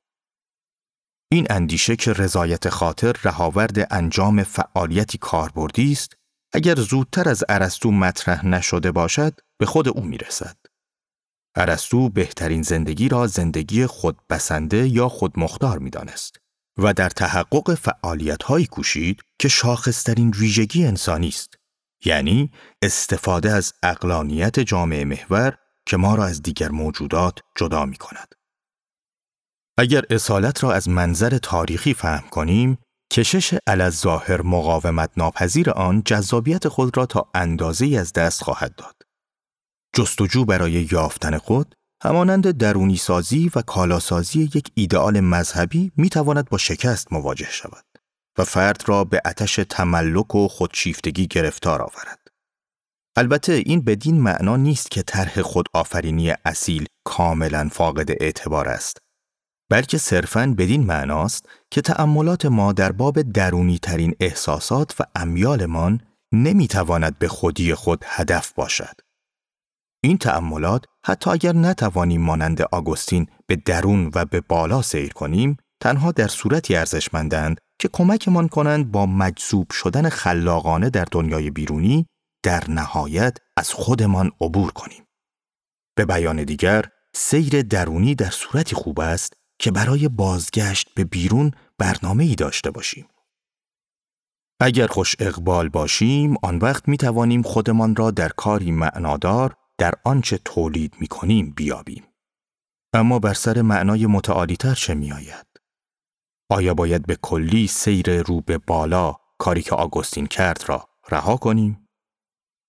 این 1.31 1.47
اندیشه 1.49 1.95
که 1.95 2.13
رضایت 2.13 2.69
خاطر 2.69 3.15
رهاورد 3.23 3.93
انجام 3.93 4.43
فعالیتی 4.43 5.17
کاربردی 5.17 5.91
است 5.91 6.17
اگر 6.53 6.75
زودتر 6.75 7.29
از 7.29 7.43
ارسطو 7.49 7.91
مطرح 7.91 8.45
نشده 8.45 8.91
باشد 8.91 9.39
به 9.59 9.65
خود 9.65 9.87
او 9.87 10.03
می‌رسد 10.03 10.57
ارسطو 11.55 12.09
بهترین 12.09 12.61
زندگی 12.61 13.09
را 13.09 13.27
زندگی 13.27 13.85
خودبسنده 13.85 14.87
یا 14.87 15.09
خودمختار 15.09 15.79
می‌دانست 15.79 16.37
و 16.77 16.93
در 16.93 17.09
تحقق 17.09 17.75
فعالیت 17.75 18.65
کوشید 18.65 19.21
که 19.39 19.47
شاخصترین 19.47 20.29
ویژگی 20.29 20.85
انسانی 20.85 21.27
است 21.27 21.55
یعنی 22.05 22.51
استفاده 22.81 23.51
از 23.51 23.73
اقلانیت 23.83 24.59
جامعه 24.59 25.05
محور 25.05 25.57
که 25.85 25.97
ما 25.97 26.15
را 26.15 26.25
از 26.25 26.41
دیگر 26.41 26.69
موجودات 26.69 27.39
جدا 27.57 27.85
می 27.85 27.97
کند. 27.97 28.35
اگر 29.77 30.03
اصالت 30.09 30.63
را 30.63 30.73
از 30.73 30.89
منظر 30.89 31.37
تاریخی 31.37 31.93
فهم 31.93 32.29
کنیم، 32.29 32.77
کشش 33.13 33.57
ظاهر 33.89 34.41
مقاومت 34.41 35.11
ناپذیر 35.17 35.69
آن 35.69 36.03
جذابیت 36.05 36.67
خود 36.67 36.97
را 36.97 37.05
تا 37.05 37.31
اندازه 37.33 37.97
از 37.99 38.13
دست 38.13 38.43
خواهد 38.43 38.75
داد. 38.75 38.95
جستجو 39.95 40.45
برای 40.45 40.87
یافتن 40.91 41.37
خود 41.37 41.75
همانند 42.03 42.51
درونی 42.51 42.97
سازی 42.97 43.51
و 43.55 43.61
کالاسازی 43.61 44.49
یک 44.55 44.71
ایدئال 44.73 45.19
مذهبی 45.19 45.91
می 45.97 46.09
تواند 46.09 46.49
با 46.49 46.57
شکست 46.57 47.13
مواجه 47.13 47.51
شود. 47.51 47.85
و 48.37 48.43
فرد 48.43 48.83
را 48.85 49.03
به 49.03 49.21
اتش 49.25 49.55
تملک 49.69 50.35
و 50.35 50.47
خودشیفتگی 50.47 51.27
گرفتار 51.27 51.81
آورد. 51.81 52.27
البته 53.15 53.53
این 53.53 53.81
بدین 53.81 54.21
معنا 54.21 54.57
نیست 54.57 54.91
که 54.91 55.03
طرح 55.03 55.41
خود 55.41 55.65
آفرینی 55.73 56.33
اصیل 56.45 56.85
کاملا 57.03 57.69
فاقد 57.71 58.11
اعتبار 58.11 58.69
است 58.69 58.97
بلکه 59.71 59.97
صرفاً 59.97 60.55
بدین 60.57 60.85
معناست 60.85 61.45
که 61.71 61.81
تأملات 61.81 62.45
ما 62.45 62.73
در 62.73 62.91
باب 62.91 63.21
درونی 63.21 63.79
ترین 63.79 64.15
احساسات 64.19 64.95
و 64.99 65.03
امیالمان 65.15 66.01
نمی‌تواند 66.31 67.19
به 67.19 67.27
خودی 67.27 67.73
خود 67.73 68.05
هدف 68.07 68.53
باشد. 68.53 69.01
این 70.03 70.17
تأملات 70.17 70.85
حتی 71.05 71.29
اگر 71.29 71.53
نتوانیم 71.53 72.21
مانند 72.21 72.61
آگوستین 72.61 73.27
به 73.47 73.55
درون 73.55 74.11
و 74.15 74.25
به 74.25 74.41
بالا 74.41 74.81
سیر 74.81 75.13
کنیم، 75.13 75.57
تنها 75.79 76.11
در 76.11 76.27
صورتی 76.27 76.75
ارزشمندند 76.75 77.57
که 77.79 77.89
کمکمان 77.93 78.47
کنند 78.47 78.91
با 78.91 79.05
مجذوب 79.05 79.71
شدن 79.71 80.09
خلاقانه 80.09 80.89
در 80.89 81.05
دنیای 81.11 81.49
بیرونی 81.49 82.05
در 82.43 82.69
نهایت 82.69 83.37
از 83.57 83.73
خودمان 83.73 84.31
عبور 84.41 84.71
کنیم. 84.71 85.05
به 85.95 86.05
بیان 86.05 86.43
دیگر، 86.43 86.85
سیر 87.15 87.61
درونی 87.61 88.15
در 88.15 88.29
صورتی 88.29 88.75
خوب 88.75 88.99
است 88.99 89.33
که 89.59 89.71
برای 89.71 90.07
بازگشت 90.07 90.87
به 90.95 91.03
بیرون 91.03 91.51
برنامه 91.77 92.23
ای 92.23 92.35
داشته 92.35 92.71
باشیم. 92.71 93.07
اگر 94.59 94.87
خوش 94.87 95.15
اقبال 95.19 95.69
باشیم، 95.69 96.35
آن 96.43 96.57
وقت 96.57 96.87
می 96.87 96.97
توانیم 96.97 97.41
خودمان 97.41 97.95
را 97.95 98.11
در 98.11 98.29
کاری 98.29 98.71
معنادار 98.71 99.55
در 99.81 99.93
آنچه 100.03 100.37
تولید 100.37 100.95
می 100.99 101.07
کنیم 101.07 101.53
بیابیم. 101.57 102.03
اما 102.93 103.19
بر 103.19 103.33
سر 103.33 103.61
معنای 103.61 104.05
متعالیتر 104.05 104.73
چه 104.73 104.93
می 104.93 105.11
آید؟ 105.11 105.47
آیا 106.49 106.73
باید 106.73 107.05
به 107.05 107.15
کلی 107.21 107.67
سیر 107.67 108.21
رو 108.21 108.41
به 108.41 108.57
بالا 108.57 109.15
کاری 109.37 109.61
که 109.61 109.75
آگوستین 109.75 110.27
کرد 110.27 110.63
را 110.67 110.89
رها 111.09 111.37
کنیم؟ 111.37 111.87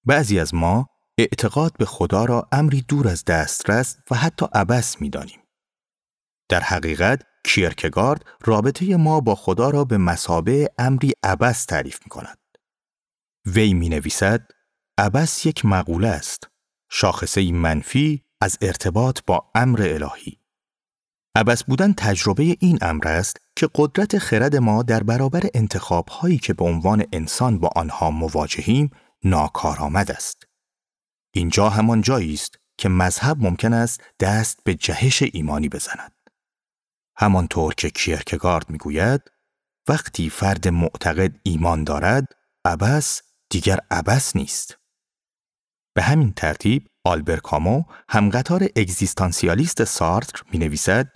بعضی 0.06 0.40
از 0.40 0.54
ما 0.54 0.86
اعتقاد 1.18 1.72
به 1.78 1.84
خدا 1.84 2.24
را 2.24 2.48
امری 2.52 2.82
دور 2.82 3.08
از 3.08 3.24
دسترس 3.24 3.96
و 4.10 4.16
حتی 4.16 4.46
عبس 4.52 5.00
می 5.00 5.10
دانیم. 5.10 5.40
در 6.48 6.60
حقیقت 6.60 7.22
کیرکگارد 7.44 8.24
رابطه 8.44 8.96
ما 8.96 9.20
با 9.20 9.34
خدا 9.34 9.70
را 9.70 9.84
به 9.84 9.98
مسابه 9.98 10.70
امری 10.78 11.12
عبس 11.22 11.64
تعریف 11.64 11.98
می 12.04 12.08
کند. 12.08 12.38
وی 13.46 13.74
می 13.74 13.88
نویسد 13.88 14.50
عبس 14.98 15.46
یک 15.46 15.64
مقوله 15.64 16.08
است. 16.08 16.51
شاخصه 16.94 17.52
منفی 17.52 18.22
از 18.40 18.58
ارتباط 18.60 19.20
با 19.26 19.50
امر 19.54 19.82
الهی. 19.82 20.38
عبس 21.36 21.64
بودن 21.64 21.92
تجربه 21.92 22.56
این 22.60 22.78
امر 22.82 23.08
است 23.08 23.36
که 23.56 23.68
قدرت 23.74 24.18
خرد 24.18 24.56
ما 24.56 24.82
در 24.82 25.02
برابر 25.02 25.42
انتخاب 25.54 26.08
هایی 26.08 26.38
که 26.38 26.54
به 26.54 26.64
عنوان 26.64 27.04
انسان 27.12 27.58
با 27.58 27.70
آنها 27.76 28.10
مواجهیم 28.10 28.90
ناکارآمد 29.24 30.10
است. 30.10 30.46
اینجا 31.34 31.68
همان 31.68 32.00
جایی 32.00 32.34
است 32.34 32.58
که 32.78 32.88
مذهب 32.88 33.42
ممکن 33.42 33.72
است 33.72 34.00
دست 34.20 34.64
به 34.64 34.74
جهش 34.74 35.22
ایمانی 35.32 35.68
بزند. 35.68 36.12
همانطور 37.16 37.74
که 37.74 37.90
کیرکگارد 37.90 38.70
می‌گوید 38.70 39.20
وقتی 39.88 40.30
فرد 40.30 40.68
معتقد 40.68 41.40
ایمان 41.42 41.84
دارد 41.84 42.28
عبس 42.64 43.22
دیگر 43.50 43.78
عبس 43.90 44.36
نیست. 44.36 44.81
به 45.94 46.02
همین 46.02 46.32
ترتیب 46.32 46.88
آلبر 47.04 47.36
کامو 47.36 47.84
همقطار 48.08 48.62
اگزیستانسیالیست 48.76 49.84
سارتر 49.84 50.42
می 50.52 50.58
نویسد 50.58 51.12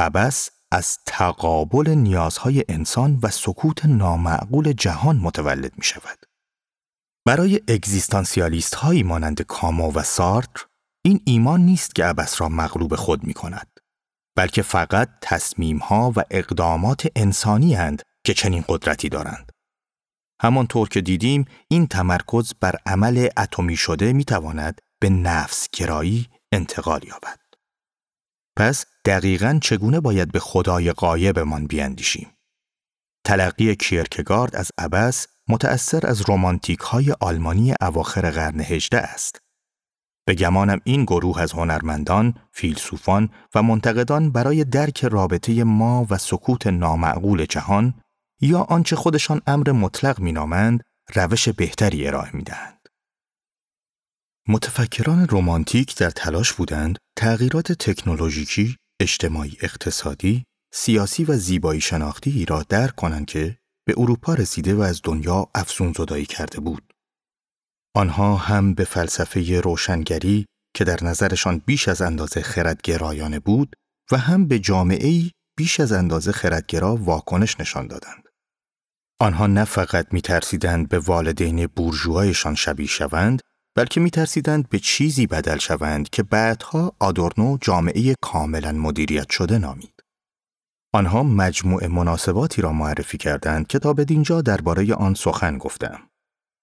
عبس 0.00 0.50
از 0.72 0.98
تقابل 1.06 1.90
نیازهای 1.90 2.64
انسان 2.68 3.18
و 3.22 3.30
سکوت 3.30 3.84
نامعقول 3.84 4.72
جهان 4.72 5.16
متولد 5.16 5.72
می 5.78 5.84
شود. 5.84 6.18
برای 7.26 7.60
اگزیستانسیالیست 7.68 8.74
هایی 8.74 9.02
مانند 9.02 9.42
کامو 9.42 9.92
و 9.92 10.02
سارتر 10.02 10.64
این 11.04 11.20
ایمان 11.24 11.60
نیست 11.60 11.94
که 11.94 12.04
عبس 12.04 12.40
را 12.40 12.48
مغلوب 12.48 12.96
خود 12.96 13.24
می 13.24 13.34
کند. 13.34 13.80
بلکه 14.36 14.62
فقط 14.62 15.08
تصمیم 15.22 15.78
ها 15.78 16.12
و 16.16 16.22
اقدامات 16.30 17.06
انسانی 17.16 17.74
هند 17.74 18.02
که 18.24 18.34
چنین 18.34 18.64
قدرتی 18.68 19.08
دارند. 19.08 19.52
همانطور 20.40 20.88
که 20.88 21.00
دیدیم 21.00 21.44
این 21.68 21.86
تمرکز 21.86 22.52
بر 22.60 22.76
عمل 22.86 23.28
اتمی 23.36 23.76
شده 23.76 24.12
می 24.12 24.24
تواند 24.24 24.80
به 25.00 25.10
نفس 25.10 25.68
گرایی 25.72 26.28
انتقال 26.52 27.04
یابد. 27.04 27.38
پس 28.56 28.84
دقیقا 29.04 29.58
چگونه 29.62 30.00
باید 30.00 30.32
به 30.32 30.40
خدای 30.40 30.92
قایبمان 30.92 31.66
بیاندیشیم؟ 31.66 32.30
تلقی 33.24 33.76
کیرکگارد 33.76 34.56
از 34.56 34.70
ابس 34.78 35.26
متأثر 35.48 36.06
از 36.06 36.20
رومانتیک 36.20 36.78
های 36.78 37.12
آلمانی 37.20 37.74
اواخر 37.80 38.30
قرن 38.30 38.60
هجده 38.60 38.98
است. 38.98 39.38
به 40.26 40.34
گمانم 40.34 40.80
این 40.84 41.04
گروه 41.04 41.40
از 41.40 41.52
هنرمندان، 41.52 42.34
فیلسوفان 42.52 43.30
و 43.54 43.62
منتقدان 43.62 44.30
برای 44.30 44.64
درک 44.64 45.04
رابطه 45.04 45.64
ما 45.64 46.06
و 46.10 46.18
سکوت 46.18 46.66
نامعقول 46.66 47.44
جهان 47.44 47.94
یا 48.40 48.60
آنچه 48.60 48.96
خودشان 48.96 49.42
امر 49.46 49.72
مطلق 49.72 50.20
مینامند 50.20 50.82
روش 51.14 51.48
بهتری 51.48 52.06
ارائه 52.06 52.36
می‌دهند. 52.36 52.88
متفکران 54.48 55.28
رومانتیک 55.28 55.96
در 55.96 56.10
تلاش 56.10 56.52
بودند 56.52 56.98
تغییرات 57.18 57.72
تکنولوژیکی، 57.72 58.76
اجتماعی 59.00 59.56
اقتصادی، 59.60 60.44
سیاسی 60.72 61.24
و 61.24 61.36
زیبایی 61.36 61.80
شناختی 61.80 62.44
را 62.44 62.62
درک 62.62 62.94
کنند 62.94 63.26
که 63.26 63.58
به 63.86 63.94
اروپا 63.96 64.34
رسیده 64.34 64.74
و 64.74 64.80
از 64.80 65.00
دنیا 65.04 65.48
افزون 65.54 65.92
زدایی 65.92 66.26
کرده 66.26 66.60
بود. 66.60 66.92
آنها 67.94 68.36
هم 68.36 68.74
به 68.74 68.84
فلسفه 68.84 69.60
روشنگری 69.60 70.46
که 70.74 70.84
در 70.84 71.04
نظرشان 71.04 71.62
بیش 71.66 71.88
از 71.88 72.02
اندازه 72.02 72.42
خردگرایانه 72.42 73.38
بود 73.38 73.76
و 74.12 74.18
هم 74.18 74.48
به 74.48 74.58
جامعه 74.58 75.30
بیش 75.56 75.80
از 75.80 75.92
اندازه 75.92 76.32
خردگرا 76.32 76.96
واکنش 76.96 77.60
نشان 77.60 77.86
دادند. 77.86 78.25
آنها 79.18 79.46
نه 79.46 79.64
فقط 79.64 80.06
می 80.12 80.20
ترسیدند 80.20 80.88
به 80.88 80.98
والدین 80.98 81.66
بورژوایشان 81.66 82.54
شبیه 82.54 82.86
شوند، 82.86 83.42
بلکه 83.76 84.00
می 84.00 84.10
ترسیدند 84.10 84.68
به 84.68 84.78
چیزی 84.78 85.26
بدل 85.26 85.58
شوند 85.58 86.10
که 86.10 86.22
بعدها 86.22 86.96
آدورنو 86.98 87.58
جامعه 87.60 88.14
کاملا 88.22 88.72
مدیریت 88.72 89.30
شده 89.30 89.58
نامید. 89.58 90.00
آنها 90.94 91.22
مجموع 91.22 91.86
مناسباتی 91.86 92.62
را 92.62 92.72
معرفی 92.72 93.18
کردند 93.18 93.66
که 93.66 93.78
تا 93.78 93.92
به 93.92 94.04
دینجا 94.04 94.40
درباره 94.40 94.94
آن 94.94 95.14
سخن 95.14 95.58
گفتم. 95.58 96.00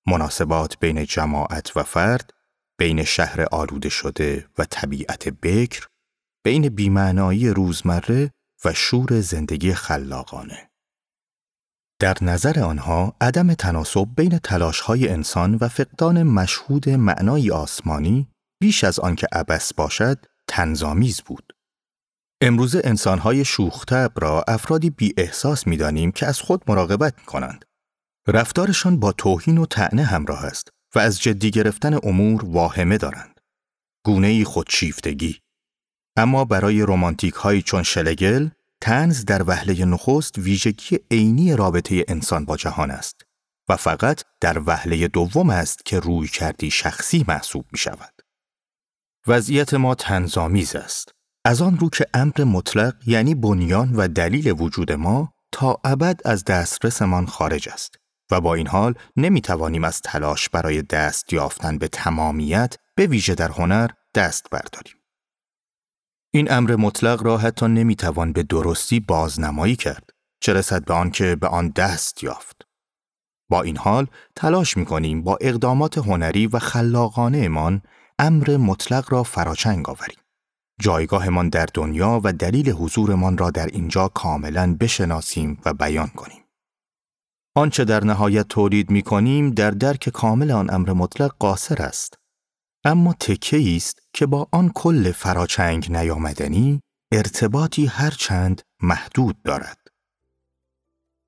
مناسبات 0.07 0.79
بین 0.79 1.05
جماعت 1.05 1.77
و 1.77 1.83
فرد، 1.83 2.33
بین 2.77 3.03
شهر 3.03 3.45
آلوده 3.51 3.89
شده 3.89 4.47
و 4.57 4.65
طبیعت 4.65 5.29
بکر، 5.29 5.87
بین 6.43 6.69
بیمعنایی 6.69 7.49
روزمره 7.49 8.31
و 8.65 8.73
شور 8.73 9.21
زندگی 9.21 9.73
خلاقانه. 9.73 10.72
در 12.03 12.17
نظر 12.21 12.59
آنها 12.59 13.15
عدم 13.21 13.53
تناسب 13.53 14.07
بین 14.15 14.37
تلاشهای 14.37 15.09
انسان 15.09 15.55
و 15.55 15.67
فقدان 15.67 16.23
مشهود 16.23 16.89
معنای 16.89 17.51
آسمانی 17.51 18.27
بیش 18.61 18.83
از 18.83 18.99
آنکه 18.99 19.27
عبس 19.31 19.73
باشد 19.73 20.25
تنظامیز 20.47 21.21
بود. 21.21 21.53
امروزه 22.41 22.81
انسانهای 22.83 23.45
شوختب 23.45 24.11
را 24.15 24.43
افرادی 24.47 24.89
بی 24.89 25.13
احساس 25.17 25.67
می 25.67 25.77
دانیم 25.77 26.11
که 26.11 26.25
از 26.25 26.39
خود 26.39 26.63
مراقبت 26.67 27.19
می 27.19 27.25
کنند. 27.25 27.65
رفتارشان 28.27 28.99
با 28.99 29.11
توهین 29.11 29.57
و 29.57 29.65
طعنه 29.65 30.03
همراه 30.03 30.45
است 30.45 30.69
و 30.95 30.99
از 30.99 31.21
جدی 31.21 31.51
گرفتن 31.51 31.99
امور 32.03 32.45
واهمه 32.45 32.97
دارند. 32.97 33.39
گونه 34.05 34.43
خودشیفتگی. 34.43 35.39
اما 36.17 36.45
برای 36.45 36.81
رومانتیک 36.81 37.33
های 37.33 37.61
چون 37.61 37.83
شلگل، 37.83 38.49
تنز 38.83 39.25
در 39.25 39.43
وهله 39.43 39.85
نخست 39.85 40.37
ویژگی 40.37 40.99
عینی 41.11 41.55
رابطه 41.55 42.05
انسان 42.07 42.45
با 42.45 42.57
جهان 42.57 42.91
است 42.91 43.21
و 43.69 43.75
فقط 43.75 44.21
در 44.41 44.61
وهله 44.65 45.07
دوم 45.07 45.49
است 45.49 45.85
که 45.85 45.99
روی 45.99 46.27
کردی 46.27 46.71
شخصی 46.71 47.25
محسوب 47.27 47.65
می 47.71 47.77
شود. 47.77 48.13
وضعیت 49.27 49.73
ما 49.73 49.95
تنظامیز 49.95 50.75
است. 50.75 51.11
از 51.45 51.61
آن 51.61 51.77
رو 51.77 51.89
که 51.89 52.05
امر 52.13 52.43
مطلق 52.43 52.95
یعنی 53.05 53.35
بنیان 53.35 53.95
و 53.95 54.07
دلیل 54.07 54.61
وجود 54.61 54.91
ما 54.91 55.33
تا 55.51 55.77
ابد 55.83 56.19
از 56.25 56.43
دسترسمان 56.43 57.25
خارج 57.25 57.69
است. 57.69 57.95
و 58.31 58.41
با 58.41 58.53
این 58.55 58.67
حال 58.67 58.93
نمی 59.15 59.41
توانیم 59.41 59.83
از 59.83 60.01
تلاش 60.01 60.49
برای 60.49 60.81
دست 60.81 61.33
یافتن 61.33 61.77
به 61.77 61.87
تمامیت 61.87 62.75
به 62.95 63.07
ویژه 63.07 63.35
در 63.35 63.51
هنر 63.51 63.89
دست 64.15 64.49
برداریم. 64.51 65.02
این 66.35 66.51
امر 66.51 66.75
مطلق 66.75 67.23
را 67.23 67.37
حتی 67.37 67.67
نمی 67.67 67.95
توان 67.95 68.33
به 68.33 68.43
درستی 68.43 68.99
بازنمایی 68.99 69.75
کرد 69.75 70.09
چه 70.39 70.53
رسد 70.53 70.85
به 70.85 70.93
آنکه 70.93 71.35
به 71.35 71.47
آن 71.47 71.69
دست 71.69 72.23
یافت. 72.23 72.61
با 73.49 73.61
این 73.61 73.77
حال 73.77 74.07
تلاش 74.35 74.77
می 74.77 74.85
کنیم 74.85 75.23
با 75.23 75.37
اقدامات 75.41 75.97
هنری 75.97 76.47
و 76.47 76.59
خلاقانه 76.59 77.37
امان 77.37 77.81
امر 78.19 78.57
مطلق 78.57 79.13
را 79.13 79.23
فراچنگ 79.23 79.89
آوریم. 79.89 80.19
جایگاهمان 80.81 81.49
در 81.49 81.67
دنیا 81.73 82.21
و 82.23 82.33
دلیل 82.33 82.69
حضورمان 82.69 83.37
را 83.37 83.51
در 83.51 83.67
اینجا 83.67 84.07
کاملا 84.07 84.77
بشناسیم 84.79 85.61
و 85.65 85.73
بیان 85.73 86.07
کنیم. 86.07 86.43
آنچه 87.55 87.85
در 87.85 88.03
نهایت 88.03 88.47
تولید 88.47 88.89
می 88.89 89.01
کنیم 89.01 89.49
در 89.49 89.71
درک 89.71 90.09
کامل 90.09 90.51
آن 90.51 90.73
امر 90.73 90.93
مطلق 90.93 91.35
قاصر 91.39 91.81
است. 91.81 92.22
اما 92.85 93.13
تکه 93.13 93.75
است 93.75 93.99
که 94.13 94.25
با 94.25 94.47
آن 94.51 94.69
کل 94.69 95.11
فراچنگ 95.11 95.91
نیامدنی 95.91 96.81
ارتباطی 97.11 97.85
هرچند 97.85 98.61
محدود 98.81 99.41
دارد. 99.43 99.77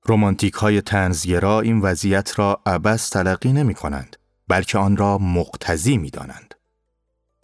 رومانتیک 0.02 0.54
های 0.54 0.80
تنزگرا 0.80 1.60
این 1.60 1.80
وضعیت 1.80 2.38
را 2.38 2.62
عبس 2.66 3.08
تلقی 3.08 3.52
نمی 3.52 3.74
کنند 3.74 4.16
بلکه 4.48 4.78
آن 4.78 4.96
را 4.96 5.18
مقتضی 5.18 5.96
می 5.96 6.10
دانند. 6.10 6.54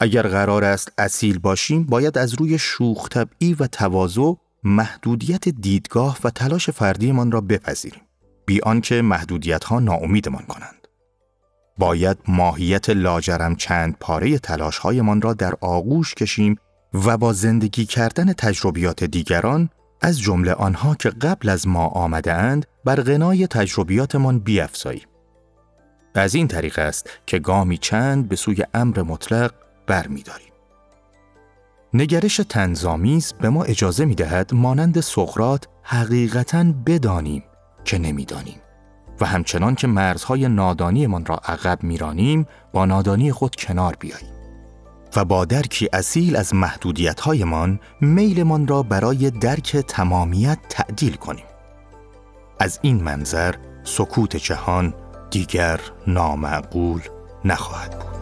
اگر 0.01 0.23
قرار 0.23 0.65
است 0.65 0.93
اصیل 0.99 1.39
باشیم 1.39 1.85
باید 1.85 2.19
از 2.19 2.35
روی 2.35 2.59
شوخ 2.59 3.09
طبعی 3.09 3.55
و 3.55 3.67
تواضع 3.67 4.33
محدودیت 4.65 5.49
دیدگاه 5.49 6.19
و 6.25 6.31
تلاش 6.31 6.71
فردیمان 6.71 7.33
را 7.33 7.41
بپذیریم 7.41 8.03
بی 8.47 8.61
آنکه 8.61 9.03
محدودیت 9.03 9.65
ها 9.65 9.81
ناامیدمان 9.81 10.43
کنند. 10.43 10.82
باید 11.83 12.19
ماهیت 12.29 12.91
لاجرم 12.91 13.57
چند 13.57 13.97
پاره 14.01 14.39
تلاش 14.39 14.79
هایمان 14.79 15.23
را 15.23 15.35
در 15.35 15.55
آغوش 15.61 16.15
کشیم 16.15 16.57
و 17.07 17.17
با 17.17 17.33
زندگی 17.33 17.87
کردن 17.87 18.33
تجربیات 18.33 19.05
دیگران 19.05 19.69
از 20.01 20.21
جمله 20.21 20.53
آنها 20.53 20.95
که 20.95 21.11
قبل 21.11 21.49
از 21.49 21.69
ما 21.69 21.87
آمده 21.87 22.33
اند 22.33 22.67
بر 22.85 23.01
غنای 23.01 23.47
تجربیاتمان 23.47 24.39
بیافزاییم. 24.39 25.07
از 26.15 26.35
این 26.35 26.49
طریق 26.49 26.79
است 26.79 27.11
که 27.27 27.39
گامی 27.39 27.79
چند 27.79 28.29
به 28.29 28.37
سوی 28.37 28.65
امر 28.75 29.03
مطلق 29.03 29.55
برمیداریم. 29.87 30.53
نگرش 31.95 32.41
تنظامیز 32.49 33.33
به 33.33 33.51
ما 33.51 33.65
اجازه 33.65 34.05
می 34.05 34.15
دهد 34.15 34.55
مانند 34.55 35.01
سقرات 35.01 35.69
حقیقتا 35.83 36.65
بدانیم 36.87 37.43
که 37.85 37.99
نمی‌دانیم 37.99 38.63
و 39.21 39.27
همچنان 39.27 39.75
که 39.75 39.87
مرزهای 39.87 40.49
نادانیمان 40.49 41.27
را 41.27 41.37
عقب 41.37 41.83
میرانیم 41.83 42.47
با 42.73 42.85
نادانی 42.85 43.33
خود 43.33 43.55
کنار 43.57 43.97
بیاییم. 44.01 44.33
و 45.17 45.25
با 45.25 45.45
درکی 45.45 45.89
اصیل 45.93 46.37
از 46.37 46.55
محدودیتهایمان 46.55 47.81
میلمان 48.01 48.67
را 48.67 48.83
برای 48.83 49.31
درک 49.31 49.77
تمامیت 49.77 50.59
تعدیل 50.69 51.15
کنیم. 51.15 51.45
از 52.61 52.79
این 52.83 53.03
منظر 53.03 53.55
سکوت 53.85 54.37
جهان 54.37 54.95
دیگر 55.31 55.81
نامعقول 56.07 57.01
نخواهد 57.45 57.99
بود. 57.99 58.22